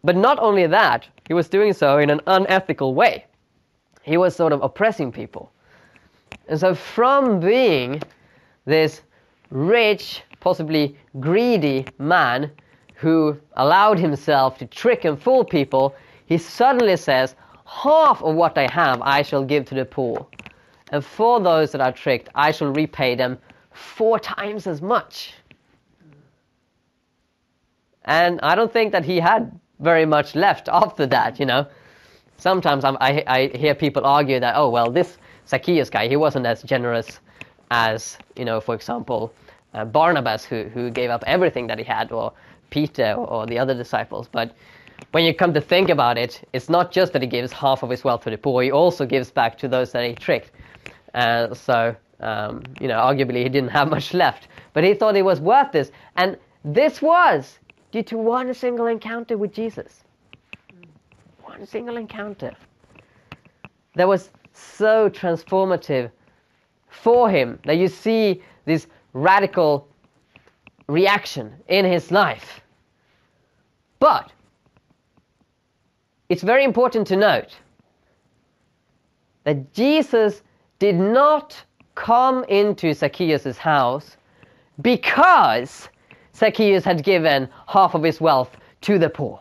But 0.04 0.16
not 0.16 0.38
only 0.38 0.66
that, 0.66 1.06
he 1.26 1.35
was 1.35 1.49
doing 1.49 1.73
so 1.73 1.99
in 1.99 2.08
an 2.11 2.20
unethical 2.26 2.94
way. 2.94 3.26
He 4.09 4.17
was 4.17 4.35
sort 4.35 4.55
of 4.55 4.62
oppressing 4.62 5.12
people. 5.12 5.53
And 6.49 6.59
so, 6.59 6.75
from 6.75 7.41
being 7.41 8.03
this 8.65 9.03
rich, 9.50 10.23
possibly 10.41 10.97
greedy 11.21 11.87
man 11.99 12.50
who 12.95 13.38
allowed 13.57 13.99
himself 13.99 14.57
to 14.59 14.67
trick 14.67 15.05
and 15.05 15.21
fool 15.21 15.45
people, 15.45 15.95
he 16.25 16.38
suddenly 16.38 16.97
says, 16.97 17.37
Half 17.67 18.23
of 18.23 18.35
what 18.35 18.57
I 18.57 18.67
have 18.73 19.03
I 19.03 19.21
shall 19.21 19.45
give 19.45 19.67
to 19.67 19.75
the 19.75 19.85
poor. 19.85 20.27
And 20.91 21.05
for 21.05 21.38
those 21.38 21.71
that 21.73 21.83
are 21.83 21.93
tricked, 21.93 22.31
I 22.35 22.50
shall 22.50 22.73
repay 22.73 23.15
them 23.15 23.38
four 23.73 24.19
times 24.19 24.67
as 24.67 24.81
much. 24.81 25.35
And 28.07 28.41
I 28.43 28.55
don't 28.55 28.73
think 28.73 28.93
that 28.93 29.05
he 29.05 29.21
had 29.21 29.61
very 29.81 30.07
much 30.07 30.35
left 30.35 30.71
after 30.73 31.05
that, 31.07 31.38
you 31.38 31.45
know. 31.45 31.67
Sometimes 32.38 32.85
I'm, 32.85 32.97
i 33.00 33.25
I, 33.26 33.49
hear 33.49 33.75
people 33.75 34.07
argue 34.07 34.38
that, 34.38 34.54
oh, 34.57 34.71
well, 34.71 34.90
this 34.90 35.18
Zacchaeus 35.49 35.90
guy, 35.90 36.07
he 36.07 36.16
wasn't 36.16 36.47
as 36.47 36.62
generous 36.62 37.18
as, 37.73 38.16
you 38.37 38.45
know, 38.45 38.61
for 38.61 38.76
example, 38.76 39.35
uh, 39.75 39.85
Barnabas, 39.85 40.45
who, 40.45 40.62
who 40.64 40.88
gave 40.88 41.11
up 41.11 41.25
everything 41.26 41.66
that 41.66 41.78
he 41.78 41.85
had, 41.85 42.12
or 42.12 42.33
Peter, 42.71 43.12
or, 43.14 43.45
the 43.45 43.59
other 43.59 43.75
disciples. 43.75 44.28
But 44.30 44.54
when 45.11 45.25
you 45.25 45.35
come 45.35 45.52
to 45.52 45.61
think 45.61 45.90
about 45.90 46.16
it, 46.16 46.47
it's 46.52 46.68
not 46.68 46.92
just 46.92 47.12
that 47.12 47.23
he 47.23 47.28
gives 47.28 47.52
half 47.52 47.83
of 47.83 47.90
his 47.90 48.04
wealth 48.04 48.23
to 48.25 48.30
the 48.30 48.38
poor, 48.38 48.62
he 48.62 48.71
also 48.71 49.04
gives 49.04 49.33
back 49.33 49.59
to 49.59 49.68
those 49.68 49.90
that 49.92 50.04
he 50.04 50.14
tricked. 50.14 50.52
Uh, 51.14 51.52
so, 51.54 51.97
um, 52.21 52.62
you 52.80 52.87
know, 52.87 52.99
arguably 52.99 53.42
he 53.42 53.49
didn't 53.49 53.71
have 53.71 53.90
much 53.97 54.14
left. 54.14 54.47
But 54.75 54.85
he 54.85 54.95
thought 54.95 55.16
it 55.16 55.25
was 55.25 55.40
worth 55.40 55.73
this. 55.73 55.90
And 56.16 56.38
this 56.64 57.02
was 57.02 57.59
due 57.90 58.04
to 58.04 58.16
one 58.16 58.54
single 58.54 58.87
encounter 58.87 59.37
with 59.37 59.52
Jesus. 59.52 60.04
One 61.59 61.67
single 61.67 61.97
encounter. 61.97 62.53
That 63.97 64.07
was 64.07 64.31
so 64.53 65.11
transformative 65.11 66.09
for 66.88 67.29
him 67.29 67.59
that 67.65 67.79
you 67.79 67.88
see 67.88 68.41
this 68.65 68.87
radical 69.12 69.88
reaction 70.87 71.53
in 71.67 71.85
his 71.85 72.12
life. 72.12 72.61
But 73.99 74.31
it's 76.29 76.43
very 76.43 76.62
important 76.62 77.09
to 77.09 77.17
note 77.17 77.57
that 79.43 79.73
Jesus 79.75 80.43
did 80.79 80.95
not 80.95 81.61
come 81.97 82.45
into 82.45 82.95
Zacchaeus' 82.95 83.59
house 83.59 84.17
because 84.81 85.88
Zacchaeus 86.37 86.85
had 86.85 87.03
given 87.03 87.49
half 87.67 87.97
of 87.97 88.05
his 88.05 88.21
wealth 88.21 88.57
to 88.83 88.97
the 88.97 89.11
poor. 89.11 89.41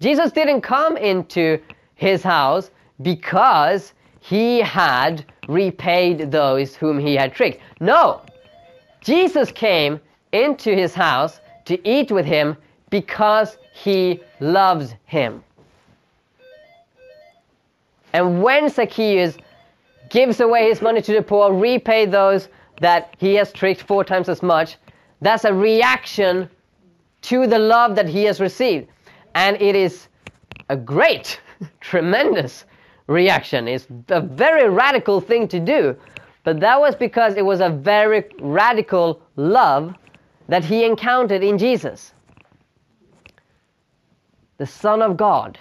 Jesus 0.00 0.32
didn't 0.32 0.60
come 0.60 0.96
into 0.96 1.58
his 1.94 2.22
house 2.22 2.70
because 3.02 3.92
he 4.20 4.60
had 4.60 5.24
repaid 5.48 6.30
those 6.30 6.74
whom 6.74 6.98
he 6.98 7.14
had 7.14 7.34
tricked. 7.34 7.60
No! 7.80 8.22
Jesus 9.00 9.52
came 9.52 10.00
into 10.32 10.74
his 10.74 10.94
house 10.94 11.40
to 11.66 11.88
eat 11.88 12.10
with 12.10 12.24
him 12.26 12.56
because 12.90 13.58
he 13.72 14.20
loves 14.40 14.94
him. 15.04 15.42
And 18.12 18.42
when 18.42 18.68
Zacchaeus 18.68 19.36
gives 20.08 20.40
away 20.40 20.68
his 20.68 20.80
money 20.80 21.02
to 21.02 21.12
the 21.12 21.22
poor, 21.22 21.52
repay 21.52 22.06
those 22.06 22.48
that 22.80 23.14
he 23.18 23.34
has 23.34 23.52
tricked 23.52 23.82
four 23.82 24.04
times 24.04 24.28
as 24.28 24.42
much, 24.42 24.76
that's 25.20 25.44
a 25.44 25.52
reaction 25.52 26.48
to 27.22 27.46
the 27.46 27.58
love 27.58 27.96
that 27.96 28.08
he 28.08 28.24
has 28.24 28.40
received. 28.40 28.88
And 29.34 29.60
it 29.60 29.76
is 29.76 30.08
a 30.68 30.76
great, 30.76 31.40
tremendous 31.80 32.64
reaction. 33.06 33.68
It's 33.68 33.86
a 34.08 34.20
very 34.20 34.68
radical 34.68 35.20
thing 35.20 35.48
to 35.48 35.60
do. 35.60 35.96
But 36.44 36.60
that 36.60 36.78
was 36.78 36.94
because 36.94 37.36
it 37.36 37.44
was 37.44 37.60
a 37.60 37.70
very 37.70 38.24
radical 38.40 39.20
love 39.36 39.94
that 40.48 40.64
he 40.64 40.84
encountered 40.84 41.42
in 41.42 41.56
Jesus. 41.58 42.12
The 44.58 44.66
Son 44.66 45.02
of 45.02 45.16
God, 45.16 45.58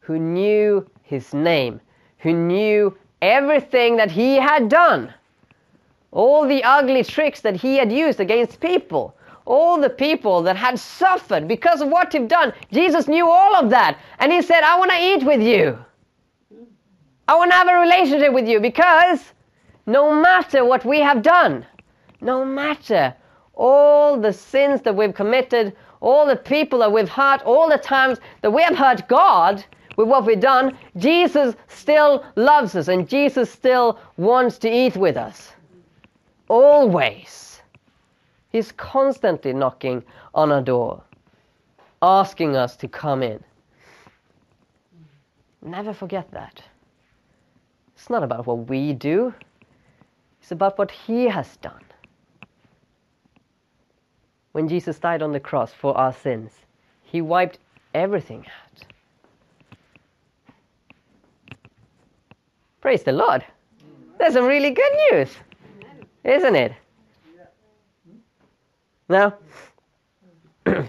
who 0.00 0.18
knew 0.18 0.88
his 1.02 1.32
name, 1.34 1.80
who 2.18 2.32
knew 2.32 2.96
everything 3.22 3.96
that 3.96 4.10
he 4.10 4.36
had 4.36 4.68
done, 4.68 5.12
all 6.12 6.46
the 6.46 6.62
ugly 6.64 7.02
tricks 7.02 7.40
that 7.40 7.56
he 7.56 7.76
had 7.76 7.90
used 7.90 8.20
against 8.20 8.60
people, 8.60 9.14
all 9.48 9.80
the 9.80 9.88
people 9.88 10.42
that 10.42 10.56
had 10.56 10.78
suffered 10.78 11.48
because 11.48 11.80
of 11.80 11.88
what 11.88 12.12
you've 12.12 12.28
done. 12.28 12.52
Jesus 12.70 13.08
knew 13.08 13.26
all 13.26 13.56
of 13.56 13.70
that. 13.70 13.98
And 14.18 14.30
he 14.30 14.42
said, 14.42 14.62
I 14.62 14.78
want 14.78 14.90
to 14.90 14.98
eat 14.98 15.24
with 15.24 15.40
you. 15.40 15.78
I 17.26 17.34
want 17.34 17.50
to 17.50 17.56
have 17.56 17.68
a 17.68 17.80
relationship 17.80 18.32
with 18.32 18.46
you 18.46 18.60
because 18.60 19.20
no 19.86 20.14
matter 20.14 20.66
what 20.66 20.84
we 20.84 21.00
have 21.00 21.22
done, 21.22 21.64
no 22.20 22.44
matter 22.44 23.14
all 23.54 24.20
the 24.20 24.32
sins 24.32 24.82
that 24.82 24.94
we've 24.94 25.14
committed, 25.14 25.74
all 26.00 26.26
the 26.26 26.36
people 26.36 26.78
that 26.80 26.92
we've 26.92 27.08
hurt, 27.08 27.42
all 27.42 27.70
the 27.70 27.78
times 27.78 28.18
that 28.42 28.50
we 28.50 28.62
have 28.62 28.76
hurt 28.76 29.08
God 29.08 29.64
with 29.96 30.08
what 30.08 30.26
we've 30.26 30.40
done, 30.40 30.76
Jesus 30.98 31.54
still 31.68 32.22
loves 32.36 32.76
us 32.76 32.88
and 32.88 33.08
Jesus 33.08 33.50
still 33.50 33.98
wants 34.18 34.58
to 34.58 34.70
eat 34.70 34.94
with 34.94 35.16
us. 35.16 35.52
Always. 36.48 37.47
He's 38.50 38.72
constantly 38.72 39.52
knocking 39.52 40.02
on 40.34 40.50
our 40.50 40.62
door, 40.62 41.02
asking 42.00 42.56
us 42.56 42.76
to 42.76 42.88
come 42.88 43.22
in. 43.22 43.42
Never 45.62 45.92
forget 45.92 46.30
that. 46.32 46.62
It's 47.94 48.08
not 48.08 48.22
about 48.22 48.46
what 48.46 48.68
we 48.68 48.92
do, 48.92 49.34
it's 50.40 50.52
about 50.52 50.78
what 50.78 50.90
He 50.90 51.24
has 51.24 51.56
done. 51.58 51.82
When 54.52 54.68
Jesus 54.68 54.98
died 54.98 55.20
on 55.22 55.32
the 55.32 55.40
cross 55.40 55.72
for 55.72 55.96
our 55.96 56.12
sins, 56.12 56.52
He 57.02 57.20
wiped 57.20 57.58
everything 57.94 58.46
out. 58.46 58.84
Praise 62.80 63.02
the 63.02 63.12
Lord. 63.12 63.44
That's 64.18 64.34
some 64.34 64.46
really 64.46 64.70
good 64.70 64.92
news, 65.10 65.30
isn't 66.24 66.56
it? 66.56 66.72
Now, 69.08 69.34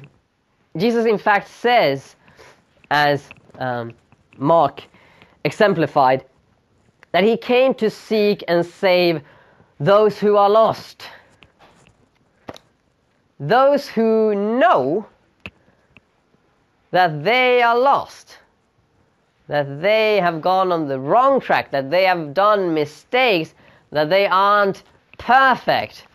Jesus, 0.77 1.05
in 1.05 1.17
fact, 1.17 1.47
says, 1.47 2.15
as 2.91 3.29
um, 3.59 3.93
Mark 4.37 4.83
exemplified, 5.43 6.25
that 7.11 7.23
he 7.23 7.37
came 7.37 7.73
to 7.75 7.89
seek 7.89 8.43
and 8.47 8.65
save 8.65 9.21
those 9.79 10.19
who 10.19 10.35
are 10.35 10.49
lost. 10.49 11.07
Those 13.39 13.87
who 13.87 14.35
know 14.35 15.07
that 16.91 17.23
they 17.23 17.61
are 17.61 17.77
lost, 17.77 18.37
that 19.47 19.81
they 19.81 20.19
have 20.19 20.41
gone 20.41 20.71
on 20.71 20.87
the 20.87 20.99
wrong 20.99 21.39
track, 21.39 21.71
that 21.71 21.89
they 21.89 22.03
have 22.03 22.33
done 22.33 22.73
mistakes, 22.73 23.53
that 23.91 24.09
they 24.09 24.27
aren't 24.27 24.83
perfect. 25.17 26.05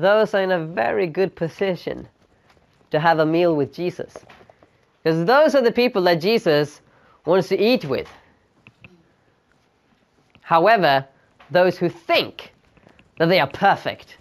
Those 0.00 0.34
are 0.34 0.42
in 0.42 0.50
a 0.50 0.62
very 0.62 1.06
good 1.06 1.34
position 1.34 2.06
to 2.90 3.00
have 3.00 3.18
a 3.18 3.24
meal 3.24 3.56
with 3.56 3.72
Jesus. 3.72 4.14
Because 5.02 5.24
those 5.24 5.54
are 5.54 5.62
the 5.62 5.72
people 5.72 6.02
that 6.02 6.16
Jesus 6.16 6.82
wants 7.24 7.48
to 7.48 7.58
eat 7.58 7.86
with. 7.86 8.06
However, 10.42 11.06
those 11.50 11.78
who 11.78 11.88
think 11.88 12.52
that 13.18 13.30
they 13.30 13.40
are 13.40 13.46
perfect, 13.46 14.18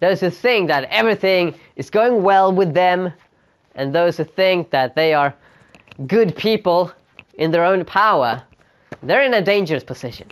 those 0.00 0.20
who 0.20 0.28
think 0.28 0.68
that 0.68 0.84
everything 0.90 1.54
is 1.76 1.88
going 1.88 2.22
well 2.22 2.52
with 2.52 2.74
them, 2.74 3.10
and 3.76 3.94
those 3.94 4.18
who 4.18 4.24
think 4.24 4.68
that 4.70 4.94
they 4.94 5.14
are 5.14 5.34
good 6.06 6.36
people 6.36 6.92
in 7.34 7.50
their 7.50 7.64
own 7.64 7.86
power, 7.86 8.42
they're 9.02 9.22
in 9.22 9.32
a 9.32 9.42
dangerous 9.42 9.82
position. 9.82 10.28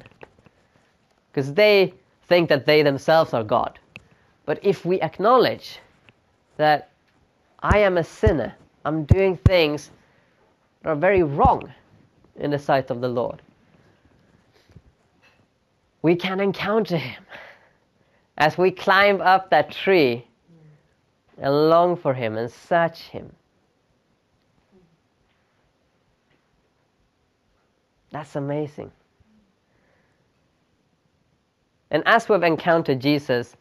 Because 1.32 1.54
they 1.54 1.94
think 2.26 2.50
that 2.50 2.66
they 2.66 2.82
themselves 2.82 3.32
are 3.32 3.42
God. 3.42 3.78
But 4.48 4.60
if 4.62 4.86
we 4.86 4.98
acknowledge 5.02 5.78
that 6.56 6.88
I 7.58 7.80
am 7.80 7.98
a 7.98 8.02
sinner, 8.02 8.54
I'm 8.82 9.04
doing 9.04 9.36
things 9.36 9.90
that 10.80 10.88
are 10.88 10.96
very 10.96 11.22
wrong 11.22 11.70
in 12.36 12.50
the 12.50 12.58
sight 12.58 12.90
of 12.90 13.02
the 13.02 13.10
Lord, 13.10 13.42
we 16.00 16.16
can 16.16 16.40
encounter 16.40 16.96
Him 16.96 17.22
as 18.38 18.56
we 18.56 18.70
climb 18.70 19.20
up 19.20 19.50
that 19.50 19.70
tree 19.70 20.26
and 21.36 21.68
long 21.68 21.94
for 21.94 22.14
Him 22.14 22.38
and 22.38 22.50
search 22.50 23.00
Him. 23.00 23.30
That's 28.12 28.34
amazing. 28.34 28.90
And 31.90 32.02
as 32.06 32.30
we've 32.30 32.42
encountered 32.42 33.00
Jesus, 33.00 33.54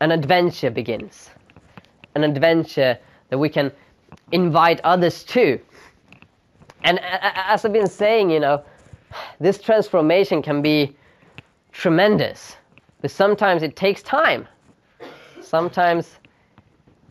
an 0.00 0.10
adventure 0.10 0.70
begins. 0.70 1.30
An 2.14 2.24
adventure 2.24 2.98
that 3.28 3.38
we 3.38 3.48
can 3.48 3.72
invite 4.32 4.80
others 4.84 5.24
to. 5.24 5.58
And 6.84 7.00
as 7.02 7.64
I've 7.64 7.72
been 7.72 7.86
saying, 7.86 8.30
you 8.30 8.40
know, 8.40 8.62
this 9.40 9.60
transformation 9.60 10.42
can 10.42 10.62
be 10.62 10.96
tremendous, 11.72 12.56
but 13.00 13.10
sometimes 13.10 13.62
it 13.62 13.76
takes 13.76 14.02
time. 14.02 14.46
Sometimes 15.40 16.18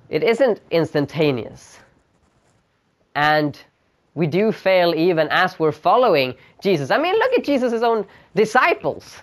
it 0.09 0.23
isn't 0.23 0.61
instantaneous. 0.71 1.79
And 3.15 3.59
we 4.13 4.27
do 4.27 4.51
fail 4.51 4.93
even 4.95 5.27
as 5.29 5.59
we're 5.59 5.71
following 5.71 6.35
Jesus. 6.61 6.91
I 6.91 6.97
mean, 6.97 7.15
look 7.15 7.33
at 7.33 7.43
Jesus' 7.43 7.81
own 7.81 8.05
disciples. 8.35 9.17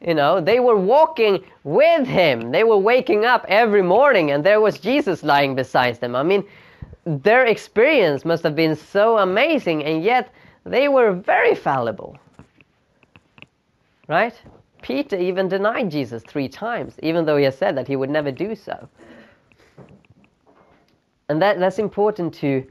You 0.00 0.14
know, 0.14 0.40
they 0.40 0.60
were 0.60 0.76
walking 0.76 1.44
with 1.62 2.06
him. 2.06 2.50
They 2.52 2.64
were 2.64 2.78
waking 2.78 3.26
up 3.26 3.44
every 3.48 3.82
morning 3.82 4.30
and 4.30 4.42
there 4.42 4.60
was 4.60 4.78
Jesus 4.78 5.22
lying 5.22 5.54
beside 5.54 6.00
them. 6.00 6.16
I 6.16 6.22
mean, 6.22 6.44
their 7.04 7.44
experience 7.44 8.24
must 8.24 8.42
have 8.44 8.56
been 8.56 8.76
so 8.76 9.18
amazing 9.18 9.84
and 9.84 10.02
yet 10.02 10.32
they 10.64 10.88
were 10.88 11.12
very 11.12 11.54
fallible. 11.54 12.16
Right? 14.08 14.34
Peter 14.80 15.16
even 15.16 15.48
denied 15.48 15.90
Jesus 15.90 16.22
three 16.22 16.48
times, 16.48 16.94
even 17.02 17.26
though 17.26 17.36
he 17.36 17.44
has 17.44 17.56
said 17.56 17.76
that 17.76 17.86
he 17.86 17.96
would 17.96 18.10
never 18.10 18.30
do 18.30 18.54
so. 18.54 18.88
And 21.28 21.40
that, 21.42 21.60
that's 21.60 21.78
important 21.78 22.32
to 22.34 22.66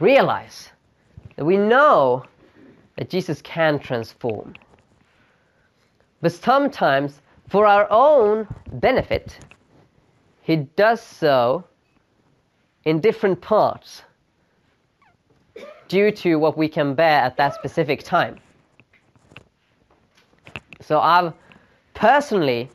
realize 0.00 0.68
that 1.36 1.44
we 1.44 1.56
know 1.56 2.24
that 2.96 3.08
Jesus 3.08 3.40
can 3.42 3.78
transform. 3.78 4.54
But 6.24 6.32
sometimes, 6.32 7.20
for 7.50 7.66
our 7.66 7.86
own 7.90 8.48
benefit, 8.72 9.38
he 10.40 10.56
does 10.56 11.02
so 11.02 11.64
in 12.86 13.00
different 13.00 13.42
parts 13.42 14.04
due 15.86 16.10
to 16.12 16.36
what 16.36 16.56
we 16.56 16.66
can 16.66 16.94
bear 16.94 17.20
at 17.20 17.36
that 17.36 17.52
specific 17.52 18.04
time. 18.04 18.40
So 20.80 20.98
I've 20.98 21.34
personally 21.92 22.70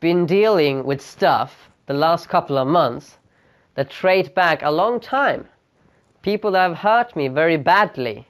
been 0.00 0.26
dealing 0.26 0.82
with 0.82 1.00
stuff 1.00 1.70
the 1.86 1.94
last 1.94 2.28
couple 2.28 2.58
of 2.58 2.66
months 2.66 3.18
that 3.76 3.88
trade 3.88 4.34
back 4.34 4.62
a 4.64 4.70
long 4.72 4.98
time. 4.98 5.46
People 6.22 6.50
that 6.50 6.68
have 6.68 6.78
hurt 6.78 7.14
me 7.14 7.28
very 7.28 7.56
badly, 7.56 8.26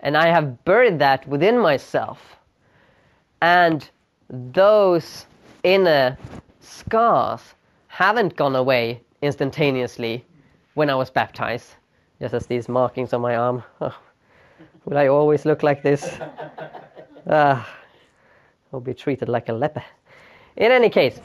and 0.00 0.14
I 0.14 0.26
have 0.26 0.62
buried 0.66 0.98
that 0.98 1.26
within 1.26 1.58
myself. 1.58 2.36
And 3.40 3.88
those 4.30 5.26
inner 5.62 6.16
scars 6.60 7.54
haven't 7.88 8.36
gone 8.36 8.56
away 8.56 9.00
instantaneously 9.22 10.24
when 10.74 10.90
I 10.90 10.94
was 10.94 11.10
baptized, 11.10 11.74
just 12.20 12.34
as 12.34 12.46
these 12.46 12.68
markings 12.68 13.12
on 13.12 13.20
my 13.20 13.36
arm. 13.36 13.62
Will 14.84 14.98
I 14.98 15.08
always 15.08 15.44
look 15.44 15.62
like 15.62 15.82
this? 15.82 16.18
Ah, 17.26 17.66
I'll 18.70 18.80
be 18.80 18.92
treated 18.92 19.30
like 19.30 19.48
a 19.48 19.52
leper. 19.54 19.82
In 20.56 20.70
any 20.70 20.90
case, 20.90 21.18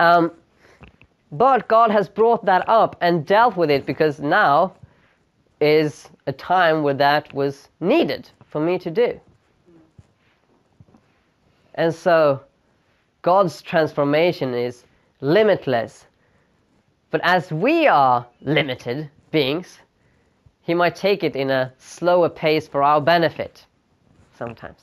um, 0.00 0.32
but 1.32 1.68
God 1.68 1.90
has 1.90 2.08
brought 2.08 2.46
that 2.46 2.66
up 2.66 2.96
and 3.02 3.26
dealt 3.26 3.54
with 3.54 3.70
it 3.70 3.84
because 3.84 4.20
now 4.20 4.72
is 5.60 6.08
a 6.26 6.32
time 6.32 6.82
where 6.82 6.94
that 6.94 7.32
was 7.34 7.68
needed 7.80 8.30
for 8.46 8.58
me 8.58 8.78
to 8.78 8.90
do. 8.90 9.20
And 11.74 11.94
so 11.94 12.40
God's 13.22 13.62
transformation 13.62 14.54
is 14.54 14.84
limitless. 15.20 16.06
But 17.10 17.20
as 17.24 17.50
we 17.52 17.86
are 17.86 18.26
limited 18.40 19.10
beings, 19.30 19.78
He 20.62 20.74
might 20.74 20.96
take 20.96 21.22
it 21.22 21.36
in 21.36 21.50
a 21.50 21.72
slower 21.78 22.28
pace 22.28 22.68
for 22.68 22.82
our 22.82 23.00
benefit 23.00 23.64
sometimes. 24.36 24.80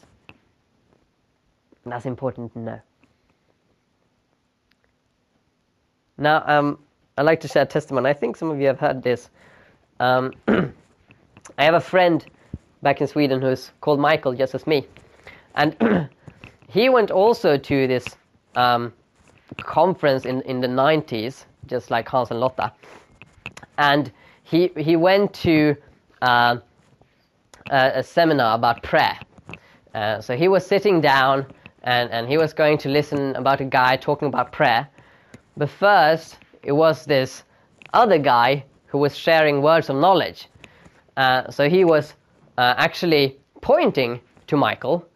And 1.83 1.93
that's 1.93 2.05
important 2.05 2.53
to 2.53 2.59
know. 2.59 2.79
Now, 6.17 6.43
um, 6.45 6.79
I'd 7.17 7.23
like 7.25 7.39
to 7.41 7.47
share 7.47 7.63
a 7.63 7.65
testimony. 7.65 8.09
I 8.09 8.13
think 8.13 8.35
some 8.35 8.51
of 8.51 8.59
you 8.59 8.67
have 8.67 8.79
heard 8.79 9.01
this. 9.03 9.29
Um, 9.99 10.33
I 10.47 11.63
have 11.63 11.73
a 11.73 11.81
friend 11.81 12.25
back 12.81 13.01
in 13.01 13.07
Sweden 13.07 13.41
who's 13.41 13.71
called 13.81 13.99
Michael, 13.99 14.33
just 14.33 14.53
as 14.53 14.67
me. 14.67 14.87
And 15.55 15.75
he 16.69 16.87
went 16.87 17.09
also 17.09 17.57
to 17.57 17.87
this 17.87 18.05
um, 18.55 18.93
conference 19.57 20.25
in, 20.25 20.41
in 20.43 20.61
the 20.61 20.67
90s, 20.67 21.45
just 21.65 21.89
like 21.89 22.07
Hans 22.07 22.29
and 22.29 22.39
Lotta. 22.39 22.71
And 23.79 24.11
he, 24.43 24.71
he 24.77 24.95
went 24.95 25.33
to 25.35 25.75
uh, 26.21 26.57
a, 27.71 27.91
a 27.95 28.03
seminar 28.03 28.55
about 28.55 28.83
prayer. 28.83 29.17
Uh, 29.95 30.21
so 30.21 30.37
he 30.37 30.47
was 30.47 30.65
sitting 30.65 31.01
down 31.01 31.47
and, 31.83 32.11
and 32.11 32.27
he 32.27 32.37
was 32.37 32.53
going 32.53 32.77
to 32.77 32.89
listen 32.89 33.35
about 33.35 33.61
a 33.61 33.65
guy 33.65 33.95
talking 33.97 34.27
about 34.27 34.51
prayer. 34.51 34.87
But 35.57 35.69
first, 35.69 36.37
it 36.61 36.71
was 36.71 37.05
this 37.05 37.43
other 37.93 38.19
guy 38.19 38.63
who 38.85 38.99
was 38.99 39.17
sharing 39.17 39.63
words 39.63 39.89
of 39.89 39.95
knowledge. 39.95 40.47
Uh, 41.17 41.49
so 41.49 41.67
he 41.67 41.83
was 41.83 42.13
uh, 42.59 42.75
actually 42.77 43.39
pointing 43.61 44.19
to 44.47 44.55
Michael 44.55 45.08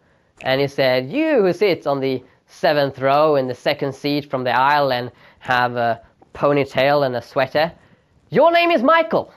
and 0.43 0.61
he 0.61 0.67
said, 0.67 1.11
You 1.11 1.41
who 1.41 1.53
sits 1.53 1.87
on 1.87 1.99
the 1.99 2.23
seventh 2.47 2.99
row 2.99 3.35
in 3.35 3.47
the 3.47 3.55
second 3.55 3.93
seat 3.93 4.29
from 4.29 4.43
the 4.43 4.51
aisle 4.51 4.91
and 4.91 5.11
have 5.39 5.75
a 5.75 6.01
ponytail 6.33 7.05
and 7.05 7.15
a 7.15 7.21
sweater, 7.21 7.71
your 8.29 8.51
name 8.51 8.69
is 8.69 8.83
Michael. 8.83 9.33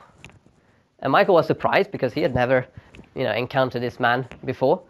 And 1.00 1.12
Michael 1.12 1.34
was 1.34 1.46
surprised 1.46 1.90
because 1.92 2.12
he 2.12 2.20
had 2.20 2.34
never 2.34 2.66
you 3.14 3.24
know, 3.24 3.32
encountered 3.32 3.82
this 3.82 4.00
man 4.00 4.26
before. 4.44 4.82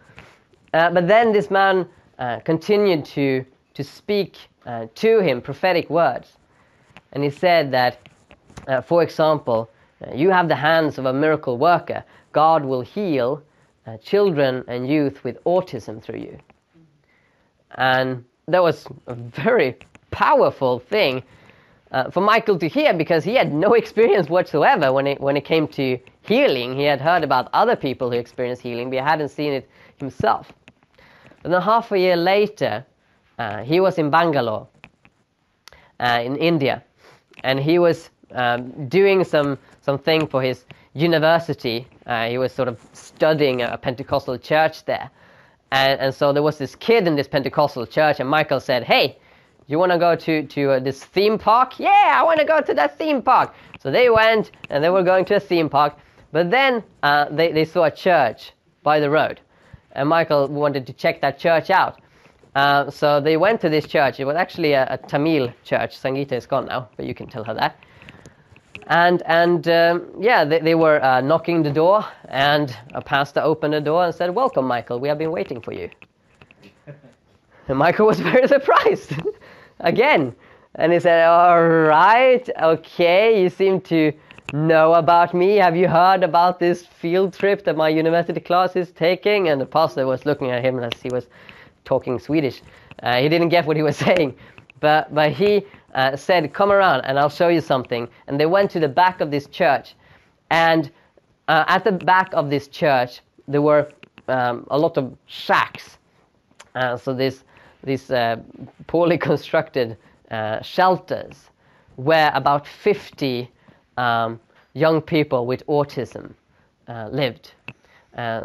Uh, 0.72 0.90
but 0.90 1.06
then 1.06 1.32
this 1.32 1.50
man 1.50 1.86
uh, 2.18 2.40
continued 2.40 3.04
to, 3.04 3.44
to 3.74 3.84
speak 3.84 4.36
uh, 4.64 4.86
to 4.94 5.20
him 5.20 5.40
prophetic 5.40 5.90
words. 5.90 6.38
And 7.12 7.22
he 7.22 7.30
said 7.30 7.70
that, 7.72 8.08
uh, 8.66 8.80
for 8.80 9.02
example, 9.02 9.70
you 10.14 10.30
have 10.30 10.48
the 10.48 10.56
hands 10.56 10.98
of 10.98 11.06
a 11.06 11.12
miracle 11.12 11.58
worker. 11.58 12.04
God 12.32 12.64
will 12.64 12.82
heal 12.82 13.42
uh, 13.86 13.96
children 13.98 14.64
and 14.68 14.88
youth 14.88 15.22
with 15.24 15.42
autism 15.44 16.02
through 16.02 16.20
you. 16.20 16.38
And 17.76 18.24
that 18.48 18.62
was 18.62 18.86
a 19.06 19.14
very 19.14 19.76
powerful 20.10 20.78
thing 20.78 21.22
uh, 21.92 22.10
for 22.10 22.20
Michael 22.20 22.58
to 22.58 22.68
hear 22.68 22.92
because 22.94 23.24
he 23.24 23.34
had 23.34 23.52
no 23.52 23.74
experience 23.82 24.28
whatsoever 24.28 24.92
when 24.92 25.06
it, 25.06 25.20
when 25.20 25.36
it 25.36 25.44
came 25.44 25.68
to 25.68 25.98
healing. 26.22 26.76
He 26.76 26.84
had 26.84 27.00
heard 27.00 27.22
about 27.22 27.48
other 27.52 27.76
people 27.76 28.10
who 28.10 28.16
experienced 28.18 28.62
healing, 28.62 28.90
but 28.90 28.96
he 28.96 29.02
hadn't 29.02 29.28
seen 29.28 29.52
it 29.52 29.68
himself. 29.96 30.52
And 31.44 31.52
then 31.52 31.62
half 31.62 31.92
a 31.92 31.98
year 31.98 32.16
later, 32.16 32.84
uh, 33.38 33.62
he 33.62 33.80
was 33.80 33.98
in 33.98 34.10
Bangalore, 34.10 34.66
uh, 36.00 36.20
in 36.24 36.36
India, 36.36 36.82
and 37.44 37.60
he 37.60 37.78
was 37.78 38.10
um, 38.32 38.88
doing 38.88 39.22
some 39.22 39.58
something 39.82 40.26
for 40.26 40.42
his 40.42 40.64
university. 40.96 41.86
Uh, 42.06 42.28
he 42.28 42.38
was 42.38 42.52
sort 42.52 42.68
of 42.68 42.80
studying 42.92 43.62
a 43.62 43.76
Pentecostal 43.76 44.38
church 44.38 44.84
there, 44.86 45.10
and, 45.70 46.00
and 46.00 46.14
so 46.14 46.32
there 46.32 46.42
was 46.42 46.58
this 46.58 46.74
kid 46.74 47.06
in 47.06 47.16
this 47.16 47.28
Pentecostal 47.28 47.86
church, 47.86 48.18
and 48.18 48.28
Michael 48.28 48.60
said, 48.60 48.82
"Hey, 48.82 49.18
you 49.66 49.78
want 49.78 49.92
to 49.92 49.98
go 49.98 50.16
to 50.16 50.42
to 50.46 50.72
uh, 50.72 50.78
this 50.80 51.04
theme 51.04 51.38
park? 51.38 51.78
Yeah, 51.78 52.18
I 52.20 52.22
want 52.22 52.40
to 52.40 52.46
go 52.46 52.60
to 52.60 52.74
that 52.74 52.96
theme 52.96 53.20
park." 53.22 53.54
So 53.80 53.90
they 53.90 54.08
went, 54.08 54.50
and 54.70 54.82
they 54.82 54.90
were 54.90 55.02
going 55.02 55.26
to 55.26 55.36
a 55.36 55.40
theme 55.40 55.68
park, 55.68 55.94
but 56.32 56.50
then 56.50 56.82
uh, 57.02 57.26
they 57.30 57.52
they 57.52 57.64
saw 57.64 57.84
a 57.84 57.90
church 57.90 58.52
by 58.82 58.98
the 58.98 59.10
road, 59.10 59.40
and 59.92 60.08
Michael 60.08 60.48
wanted 60.48 60.86
to 60.86 60.92
check 60.92 61.20
that 61.20 61.38
church 61.38 61.70
out. 61.70 62.00
Uh, 62.54 62.90
so 62.90 63.20
they 63.20 63.36
went 63.36 63.60
to 63.60 63.68
this 63.68 63.86
church. 63.86 64.18
It 64.18 64.24
was 64.24 64.36
actually 64.36 64.72
a, 64.72 64.86
a 64.88 64.96
Tamil 64.96 65.52
church. 65.62 66.00
Sangeeta 66.00 66.32
is 66.32 66.46
gone 66.46 66.64
now, 66.66 66.88
but 66.96 67.04
you 67.04 67.14
can 67.14 67.26
tell 67.26 67.44
her 67.44 67.52
that. 67.52 67.76
And 68.86 69.22
and 69.26 69.66
um, 69.68 70.06
yeah, 70.20 70.44
they, 70.44 70.60
they 70.60 70.74
were 70.76 71.02
uh, 71.02 71.20
knocking 71.20 71.62
the 71.62 71.72
door, 71.72 72.04
and 72.28 72.76
a 72.94 73.02
pastor 73.02 73.40
opened 73.40 73.74
the 73.74 73.80
door 73.80 74.04
and 74.04 74.14
said, 74.14 74.34
"Welcome, 74.34 74.66
Michael. 74.66 75.00
We 75.00 75.08
have 75.08 75.18
been 75.18 75.32
waiting 75.32 75.60
for 75.60 75.72
you." 75.72 75.90
And 77.68 77.78
Michael 77.78 78.06
was 78.06 78.20
very 78.32 78.46
surprised 78.46 79.12
again, 79.80 80.36
and 80.76 80.92
he 80.92 81.00
said, 81.00 81.26
"All 81.26 81.62
right, 81.66 82.48
okay. 82.62 83.42
You 83.42 83.48
seem 83.50 83.80
to 83.82 84.12
know 84.52 84.94
about 84.94 85.34
me. 85.34 85.56
Have 85.56 85.76
you 85.76 85.88
heard 85.88 86.22
about 86.22 86.60
this 86.60 86.86
field 86.86 87.34
trip 87.34 87.64
that 87.64 87.76
my 87.76 87.88
university 87.88 88.40
class 88.40 88.76
is 88.76 88.92
taking?" 88.92 89.48
And 89.48 89.60
the 89.60 89.66
pastor 89.66 90.06
was 90.06 90.24
looking 90.26 90.50
at 90.52 90.64
him 90.64 90.78
as 90.78 90.92
he 91.02 91.08
was 91.08 91.26
talking 91.84 92.20
Swedish. 92.20 92.62
Uh, 93.02 93.16
he 93.16 93.28
didn't 93.28 93.48
get 93.48 93.66
what 93.66 93.76
he 93.76 93.82
was 93.82 93.96
saying, 93.96 94.36
but 94.80 95.14
but 95.14 95.32
he 95.32 95.64
uh, 95.94 96.16
said, 96.16 96.52
"Come 96.52 96.72
around, 96.72 97.02
and 97.02 97.18
I'll 97.18 97.30
show 97.30 97.48
you 97.48 97.60
something." 97.60 98.08
And 98.26 98.38
they 98.38 98.46
went 98.46 98.70
to 98.72 98.80
the 98.80 98.88
back 98.88 99.20
of 99.20 99.30
this 99.30 99.46
church, 99.46 99.94
and 100.50 100.90
uh, 101.48 101.64
at 101.68 101.84
the 101.84 101.92
back 101.92 102.32
of 102.34 102.50
this 102.50 102.68
church 102.68 103.20
there 103.48 103.62
were 103.62 103.88
um, 104.28 104.66
a 104.70 104.78
lot 104.78 104.98
of 104.98 105.16
shacks. 105.26 105.98
Uh, 106.74 106.96
so 106.96 107.14
this 107.14 107.44
these 107.84 108.10
uh, 108.10 108.36
poorly 108.86 109.18
constructed 109.30 109.96
uh, 110.30 110.60
shelters 110.62 111.50
where 111.96 112.30
about 112.34 112.66
50 112.66 113.50
um, 113.96 114.38
young 114.74 115.00
people 115.00 115.46
with 115.46 115.66
autism 115.66 116.34
uh, 116.88 117.08
lived. 117.10 117.52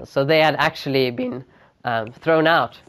So 0.06 0.24
they 0.24 0.40
had 0.40 0.56
actually 0.56 1.12
been 1.12 1.44
um, 1.84 2.12
thrown 2.12 2.48
out 2.48 2.80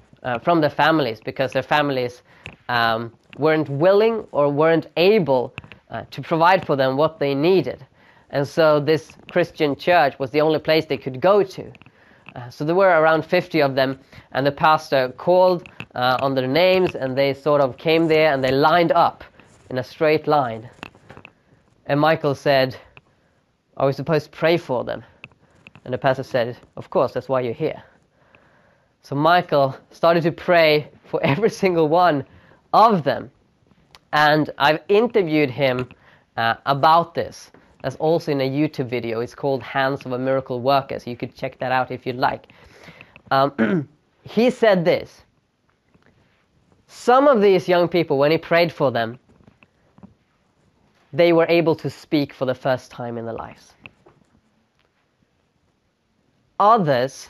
from 0.42 0.60
their 0.60 0.70
families 0.70 1.20
because 1.20 1.52
their 1.52 1.62
families 1.64 2.22
um, 2.68 3.12
weren't 3.38 3.68
willing 3.68 4.26
or 4.32 4.48
weren't 4.50 4.86
able 4.96 5.54
uh, 5.90 6.02
to 6.10 6.22
provide 6.22 6.66
for 6.66 6.76
them 6.76 6.96
what 6.96 7.18
they 7.18 7.34
needed. 7.34 7.84
And 8.30 8.46
so 8.46 8.80
this 8.80 9.12
Christian 9.30 9.76
church 9.76 10.18
was 10.18 10.30
the 10.30 10.40
only 10.40 10.58
place 10.58 10.86
they 10.86 10.96
could 10.96 11.20
go 11.20 11.42
to. 11.42 11.72
Uh, 12.34 12.48
so 12.48 12.64
there 12.64 12.74
were 12.74 12.88
around 12.88 13.24
50 13.26 13.60
of 13.60 13.74
them, 13.74 13.98
and 14.32 14.46
the 14.46 14.52
pastor 14.52 15.12
called 15.18 15.68
uh, 15.94 16.16
on 16.20 16.34
their 16.34 16.46
names, 16.46 16.94
and 16.94 17.16
they 17.16 17.34
sort 17.34 17.60
of 17.60 17.76
came 17.76 18.08
there 18.08 18.32
and 18.32 18.42
they 18.42 18.50
lined 18.50 18.92
up 18.92 19.22
in 19.68 19.78
a 19.78 19.84
straight 19.84 20.26
line. 20.26 20.68
And 21.86 22.00
Michael 22.00 22.34
said, 22.34 22.76
Are 23.76 23.86
we 23.86 23.92
supposed 23.92 24.26
to 24.26 24.30
pray 24.30 24.56
for 24.56 24.82
them? 24.84 25.04
And 25.84 25.92
the 25.92 25.98
pastor 25.98 26.22
said, 26.22 26.56
Of 26.76 26.88
course, 26.88 27.12
that's 27.12 27.28
why 27.28 27.42
you're 27.42 27.52
here. 27.52 27.82
So 29.02 29.14
Michael 29.14 29.76
started 29.90 30.22
to 30.22 30.32
pray 30.32 30.88
for 31.04 31.20
every 31.24 31.50
single 31.50 31.88
one 31.88 32.24
of 32.72 33.04
them. 33.04 33.30
And 34.12 34.50
I've 34.58 34.80
interviewed 34.88 35.50
him 35.50 35.88
uh, 36.36 36.54
about 36.66 37.14
this. 37.14 37.50
That's 37.82 37.96
also 37.96 38.30
in 38.30 38.40
a 38.40 38.48
YouTube 38.48 38.88
video. 38.88 39.20
It's 39.20 39.34
called 39.34 39.62
Hands 39.62 40.04
of 40.04 40.12
a 40.12 40.18
Miracle 40.18 40.60
Worker, 40.60 40.98
so 40.98 41.10
you 41.10 41.16
could 41.16 41.34
check 41.34 41.58
that 41.58 41.72
out 41.72 41.90
if 41.90 42.06
you'd 42.06 42.16
like. 42.16 42.48
Um, 43.30 43.88
he 44.22 44.50
said 44.50 44.84
this 44.84 45.22
Some 46.86 47.26
of 47.26 47.40
these 47.40 47.68
young 47.68 47.88
people, 47.88 48.18
when 48.18 48.30
he 48.30 48.38
prayed 48.38 48.72
for 48.72 48.92
them, 48.92 49.18
they 51.12 51.32
were 51.32 51.46
able 51.48 51.74
to 51.76 51.90
speak 51.90 52.32
for 52.32 52.44
the 52.44 52.54
first 52.54 52.90
time 52.90 53.18
in 53.18 53.24
their 53.24 53.34
lives. 53.34 53.72
Others, 56.60 57.28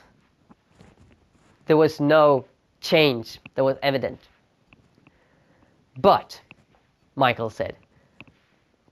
there 1.66 1.76
was 1.76 2.00
no 2.00 2.44
change 2.80 3.40
that 3.54 3.64
was 3.64 3.76
evident. 3.82 4.20
But, 5.98 6.40
Michael 7.16 7.50
said, 7.50 7.76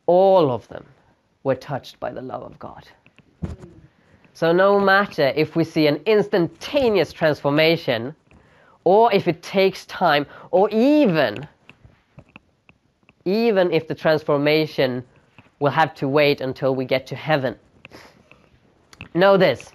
all 0.07 0.51
of 0.51 0.67
them 0.69 0.85
were 1.45 1.55
touched 1.55 1.99
by 2.01 2.13
the 2.13 2.21
love 2.21 2.43
of 2.43 2.59
God. 2.59 2.87
So, 4.35 4.53
no 4.53 4.79
matter 4.79 5.33
if 5.37 5.57
we 5.57 5.65
see 5.65 5.87
an 5.87 6.01
instantaneous 6.07 7.13
transformation, 7.13 8.15
or 8.85 9.13
if 9.13 9.29
it 9.29 9.43
takes 9.43 9.87
time, 9.87 10.27
or 10.51 10.69
even, 10.71 11.47
even 13.25 13.71
if 13.71 13.87
the 13.87 13.95
transformation 13.95 15.05
will 15.59 15.71
have 15.71 15.95
to 15.95 16.09
wait 16.09 16.41
until 16.41 16.75
we 16.75 16.85
get 16.85 17.07
to 17.07 17.17
heaven, 17.17 17.57
know 19.15 19.37
this 19.37 19.73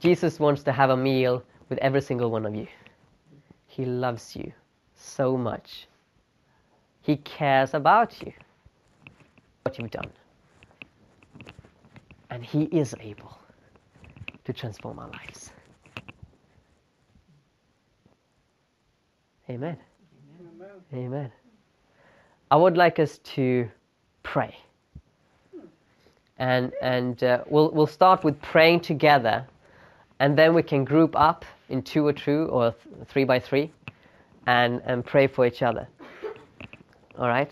Jesus 0.00 0.38
wants 0.38 0.62
to 0.64 0.72
have 0.72 0.90
a 0.90 0.96
meal 0.96 1.42
with 1.70 1.78
every 1.78 2.02
single 2.02 2.30
one 2.30 2.44
of 2.44 2.54
you. 2.54 2.66
He 3.66 3.86
loves 3.86 4.36
you 4.36 4.52
so 4.94 5.36
much. 5.36 5.86
He 7.04 7.18
cares 7.18 7.74
about 7.74 8.14
you, 8.24 8.32
what 9.62 9.78
you've 9.78 9.90
done. 9.90 10.10
And 12.30 12.42
He 12.42 12.62
is 12.64 12.94
able 12.98 13.38
to 14.44 14.52
transform 14.54 14.98
our 14.98 15.10
lives. 15.10 15.52
Amen. 19.50 19.76
Amen. 20.94 21.30
I 22.50 22.56
would 22.56 22.78
like 22.78 22.98
us 22.98 23.18
to 23.18 23.68
pray. 24.22 24.56
And, 26.38 26.72
and 26.80 27.22
uh, 27.22 27.44
we'll, 27.46 27.70
we'll 27.70 27.86
start 27.86 28.24
with 28.24 28.40
praying 28.40 28.80
together, 28.80 29.46
and 30.20 30.38
then 30.38 30.54
we 30.54 30.62
can 30.62 30.84
group 30.86 31.14
up 31.14 31.44
in 31.68 31.82
two 31.82 32.06
or 32.06 32.14
two 32.14 32.48
or 32.50 32.72
th- 32.72 33.06
three 33.08 33.24
by 33.24 33.38
three 33.38 33.70
and, 34.46 34.80
and 34.86 35.04
pray 35.04 35.26
for 35.26 35.46
each 35.46 35.62
other. 35.62 35.86
All 37.18 37.28
right? 37.28 37.50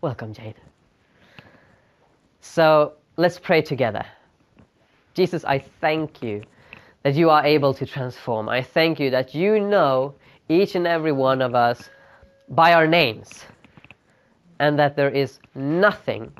Welcome, 0.00 0.32
Jade. 0.32 0.54
So 2.40 2.94
let's 3.16 3.38
pray 3.38 3.62
together. 3.62 4.04
Jesus, 5.14 5.44
I 5.44 5.58
thank 5.80 6.22
you 6.22 6.42
that 7.02 7.14
you 7.14 7.30
are 7.30 7.44
able 7.44 7.74
to 7.74 7.86
transform. 7.86 8.48
I 8.48 8.62
thank 8.62 9.00
you 9.00 9.10
that 9.10 9.34
you 9.34 9.60
know 9.60 10.14
each 10.48 10.74
and 10.74 10.86
every 10.86 11.12
one 11.12 11.42
of 11.42 11.54
us 11.54 11.90
by 12.48 12.72
our 12.72 12.86
names 12.86 13.44
and 14.58 14.78
that 14.78 14.96
there 14.96 15.10
is 15.10 15.38
nothing, 15.54 16.32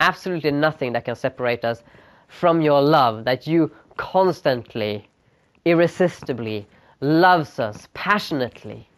absolutely 0.00 0.50
nothing 0.50 0.92
that 0.92 1.04
can 1.04 1.16
separate 1.16 1.64
us 1.64 1.82
from 2.28 2.60
your 2.60 2.82
love, 2.82 3.24
that 3.24 3.46
you 3.46 3.70
constantly, 3.96 5.08
irresistibly 5.64 6.66
loves 7.00 7.58
us 7.58 7.88
passionately. 7.94 8.88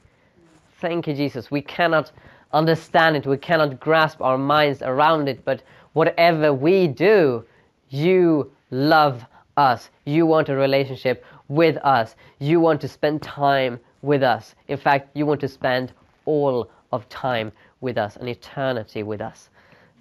Thank 0.80 1.06
you, 1.06 1.14
Jesus. 1.14 1.50
We 1.50 1.62
cannot 1.62 2.12
understand 2.56 3.16
it, 3.16 3.26
we 3.26 3.36
cannot 3.36 3.78
grasp 3.78 4.20
our 4.20 4.38
minds 4.38 4.82
around 4.82 5.28
it, 5.28 5.44
but 5.44 5.62
whatever 5.92 6.52
we 6.52 6.88
do, 6.88 7.44
you 7.90 8.50
love 8.70 9.24
us. 9.56 9.90
You 10.04 10.26
want 10.26 10.48
a 10.48 10.56
relationship 10.56 11.24
with 11.48 11.76
us. 11.78 12.16
You 12.38 12.60
want 12.60 12.80
to 12.80 12.88
spend 12.88 13.22
time 13.22 13.78
with 14.02 14.22
us. 14.22 14.54
In 14.68 14.78
fact, 14.78 15.16
you 15.16 15.26
want 15.26 15.40
to 15.40 15.48
spend 15.48 15.92
all 16.24 16.70
of 16.92 17.08
time 17.08 17.52
with 17.80 17.98
us, 17.98 18.16
an 18.16 18.28
eternity 18.28 19.02
with 19.02 19.20
us. 19.20 19.50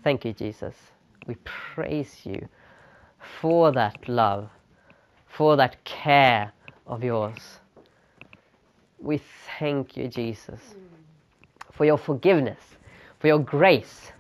Thank 0.04 0.26
you, 0.26 0.34
Jesus. 0.34 0.76
We 1.28 1.36
praise 1.44 2.22
you 2.26 2.48
for 3.42 3.72
that 3.72 4.08
love, 4.08 4.50
for 5.28 5.56
that 5.58 5.84
care 5.84 6.52
of 6.88 7.04
yours. 7.04 7.60
We 9.00 9.22
thank 9.60 9.98
you, 9.98 10.08
Jesus, 10.08 10.62
for 11.76 11.86
your 11.86 11.98
forgiveness, 11.98 12.60
for 13.20 13.28
your 13.28 13.40
grace. 13.40 14.12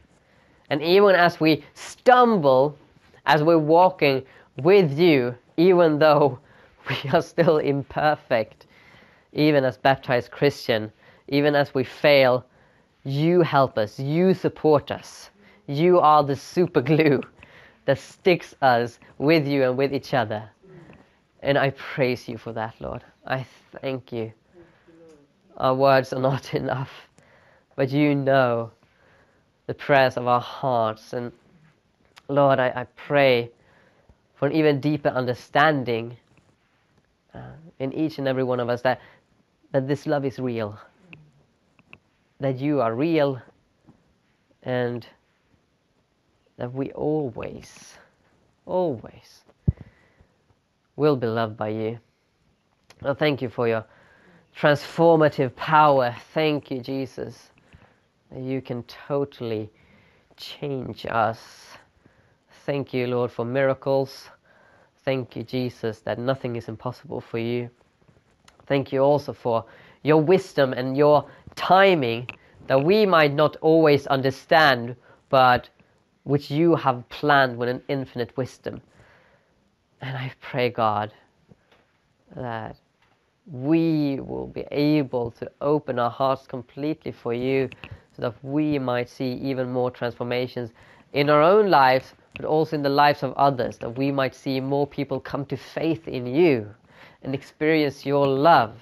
And 0.70 0.82
even 0.82 1.16
as 1.16 1.40
we 1.40 1.64
stumble, 1.74 2.78
as 3.26 3.44
we're 3.44 3.58
walking 3.58 4.24
with 4.58 4.98
you, 4.98 5.36
even 5.58 6.00
though 6.00 6.40
we 6.90 7.10
are 7.12 7.22
still 7.22 7.58
imperfect, 7.58 8.68
even 9.34 9.64
as 9.64 9.78
baptized 9.78 10.32
Christian, 10.32 10.92
even 11.28 11.56
as 11.56 11.74
we 11.74 11.84
fail, 11.84 12.46
you 13.04 13.42
help 13.42 13.78
us, 13.78 14.00
you 14.00 14.34
support 14.34 14.92
us. 14.92 15.30
You 15.68 16.00
are 16.00 16.24
the 16.24 16.36
super 16.36 16.82
glue 16.82 17.22
that 17.86 18.00
sticks 18.00 18.56
us 18.62 19.00
with 19.18 19.48
you 19.48 19.64
and 19.64 19.78
with 19.78 19.94
each 19.94 20.14
other. 20.14 20.50
And 21.42 21.58
I 21.58 21.72
praise 21.72 22.28
you 22.28 22.38
for 22.38 22.54
that, 22.54 22.74
Lord. 22.80 23.04
I 23.26 23.46
thank 23.82 24.12
you. 24.12 24.32
Our 25.58 25.76
words 25.76 26.12
are 26.14 26.20
not 26.20 26.54
enough, 26.62 26.90
but 27.76 27.90
you 27.92 28.16
know 28.16 28.72
the 29.68 29.74
prayers 29.74 30.18
of 30.18 30.28
our 30.28 30.42
hearts. 30.42 31.14
And 31.14 31.32
Lord, 32.28 32.60
I, 32.60 32.68
I 32.70 32.84
pray 32.96 33.52
for 34.36 34.48
an 34.48 34.54
even 34.54 34.80
deeper 34.80 35.10
understanding 35.10 36.18
uh, 37.34 37.52
in 37.80 37.94
each 37.94 38.18
and 38.18 38.28
every 38.28 38.44
one 38.44 38.60
of 38.60 38.70
us 38.70 38.82
that, 38.84 39.02
that 39.72 39.88
this 39.88 40.06
love 40.06 40.26
is 40.26 40.40
real, 40.40 40.80
that 42.40 42.58
you 42.60 42.82
are 42.82 42.96
real, 42.96 43.42
and 44.64 45.06
that 46.58 46.74
we 46.74 46.92
always, 46.92 47.96
always 48.66 49.44
will 50.96 51.16
be 51.16 51.28
loved 51.28 51.58
by 51.58 51.70
you. 51.70 52.00
Oh, 53.04 53.14
thank 53.14 53.42
you 53.42 53.50
for 53.50 53.68
your 53.68 53.86
transformative 54.58 55.54
power. 55.56 56.16
Thank 56.34 56.72
you, 56.72 56.80
Jesus, 56.80 57.52
you 58.34 58.62
can 58.62 58.84
totally 58.84 59.70
change 60.38 61.06
us. 61.06 61.78
Thank 62.66 62.94
you, 62.94 63.08
Lord, 63.08 63.32
for 63.32 63.46
miracles. 63.46 64.30
Thank 65.04 65.36
you, 65.36 65.44
Jesus, 65.44 66.00
that 66.02 66.18
nothing 66.18 66.56
is 66.56 66.68
impossible 66.68 67.22
for 67.22 67.38
you. 67.38 67.70
Thank 68.66 68.92
you 68.92 69.02
also 69.02 69.34
for 69.34 69.66
your 70.04 70.22
wisdom 70.22 70.74
and 70.74 70.98
your 70.98 71.26
timing 71.56 72.30
that 72.68 72.84
we 72.84 73.06
might 73.06 73.34
not 73.34 73.56
always 73.58 74.08
understand, 74.08 74.96
but 75.30 75.70
which 76.24 76.50
you 76.50 76.76
have 76.76 77.08
planned 77.10 77.58
with 77.58 77.70
an 77.70 77.82
infinite 77.88 78.36
wisdom. 78.36 78.82
And 80.02 80.18
I 80.18 80.32
pray, 80.42 80.70
God, 80.70 81.12
that 82.36 82.78
we 83.46 84.20
will 84.20 84.48
be 84.48 84.66
able 84.72 85.30
to 85.32 85.52
open 85.62 86.00
our 86.00 86.10
hearts 86.10 86.48
completely 86.48 87.12
for 87.12 87.34
you 87.34 87.70
so 88.16 88.22
that 88.22 88.36
we 88.44 88.80
might 88.80 89.10
see 89.10 89.34
even 89.34 89.72
more 89.72 89.92
transformations 89.92 90.72
in 91.14 91.30
our 91.30 91.42
own 91.42 91.70
lives, 91.70 92.14
but 92.36 92.46
also 92.46 92.76
in 92.76 92.84
the 92.84 92.90
lives 92.90 93.24
of 93.24 93.34
others, 93.34 93.78
that 93.78 93.98
we 93.98 94.12
might 94.12 94.36
see 94.36 94.60
more 94.60 94.88
people 94.88 95.20
come 95.20 95.46
to 95.46 95.58
faith 95.58 96.08
in 96.08 96.26
you 96.26 96.70
and 97.24 97.34
experience 97.34 98.06
your 98.06 98.28
love. 98.28 98.76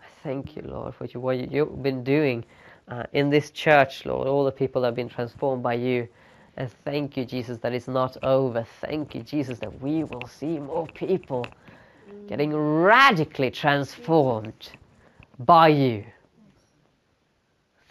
I 0.00 0.06
thank 0.22 0.56
you, 0.56 0.62
Lord, 0.62 0.94
for 0.94 1.06
what 1.18 1.52
you've 1.52 1.82
been 1.82 2.04
doing 2.04 2.44
uh, 2.88 3.04
in 3.12 3.30
this 3.30 3.50
church, 3.50 4.04
Lord, 4.06 4.28
all 4.28 4.44
the 4.44 4.52
people 4.52 4.82
that 4.82 4.88
have 4.88 4.94
been 4.94 5.08
transformed 5.08 5.62
by 5.62 5.74
you. 5.74 6.08
And 6.56 6.70
thank 6.84 7.16
you, 7.16 7.24
Jesus, 7.24 7.58
that 7.58 7.72
it's 7.72 7.88
not 7.88 8.16
over. 8.22 8.66
Thank 8.80 9.14
you, 9.14 9.22
Jesus, 9.22 9.58
that 9.60 9.80
we 9.80 10.04
will 10.04 10.26
see 10.26 10.58
more 10.58 10.86
people 10.88 11.46
getting 12.28 12.54
radically 12.54 13.50
transformed 13.50 14.70
by 15.38 15.68
you. 15.68 16.04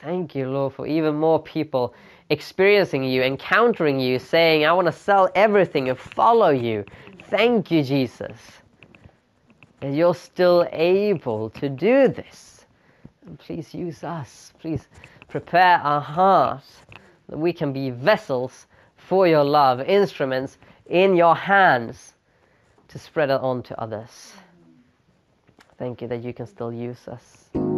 Thank 0.01 0.33
you, 0.33 0.49
Lord, 0.49 0.73
for 0.73 0.87
even 0.87 1.15
more 1.15 1.41
people 1.41 1.93
experiencing 2.29 3.03
you, 3.03 3.21
encountering 3.21 3.99
you, 3.99 4.17
saying, 4.17 4.65
I 4.65 4.73
want 4.73 4.87
to 4.87 4.91
sell 4.91 5.29
everything 5.35 5.89
and 5.89 5.99
follow 5.99 6.49
you. 6.49 6.85
Thank 7.25 7.69
you, 7.69 7.83
Jesus. 7.83 8.37
And 9.81 9.95
you're 9.95 10.15
still 10.15 10.67
able 10.71 11.49
to 11.51 11.69
do 11.69 12.07
this. 12.07 12.65
And 13.27 13.37
please 13.37 13.73
use 13.73 14.03
us. 14.03 14.53
Please 14.59 14.87
prepare 15.27 15.77
our 15.77 16.01
hearts 16.01 16.79
that 17.29 17.37
we 17.37 17.53
can 17.53 17.71
be 17.71 17.91
vessels 17.91 18.65
for 18.97 19.27
your 19.27 19.43
love, 19.43 19.81
instruments 19.81 20.57
in 20.87 21.15
your 21.15 21.35
hands 21.35 22.13
to 22.87 22.97
spread 22.99 23.29
it 23.29 23.39
on 23.41 23.63
to 23.63 23.79
others. 23.79 24.33
Thank 25.77 26.01
you 26.01 26.07
that 26.07 26.23
you 26.23 26.33
can 26.33 26.47
still 26.47 26.73
use 26.73 27.07
us. 27.07 27.70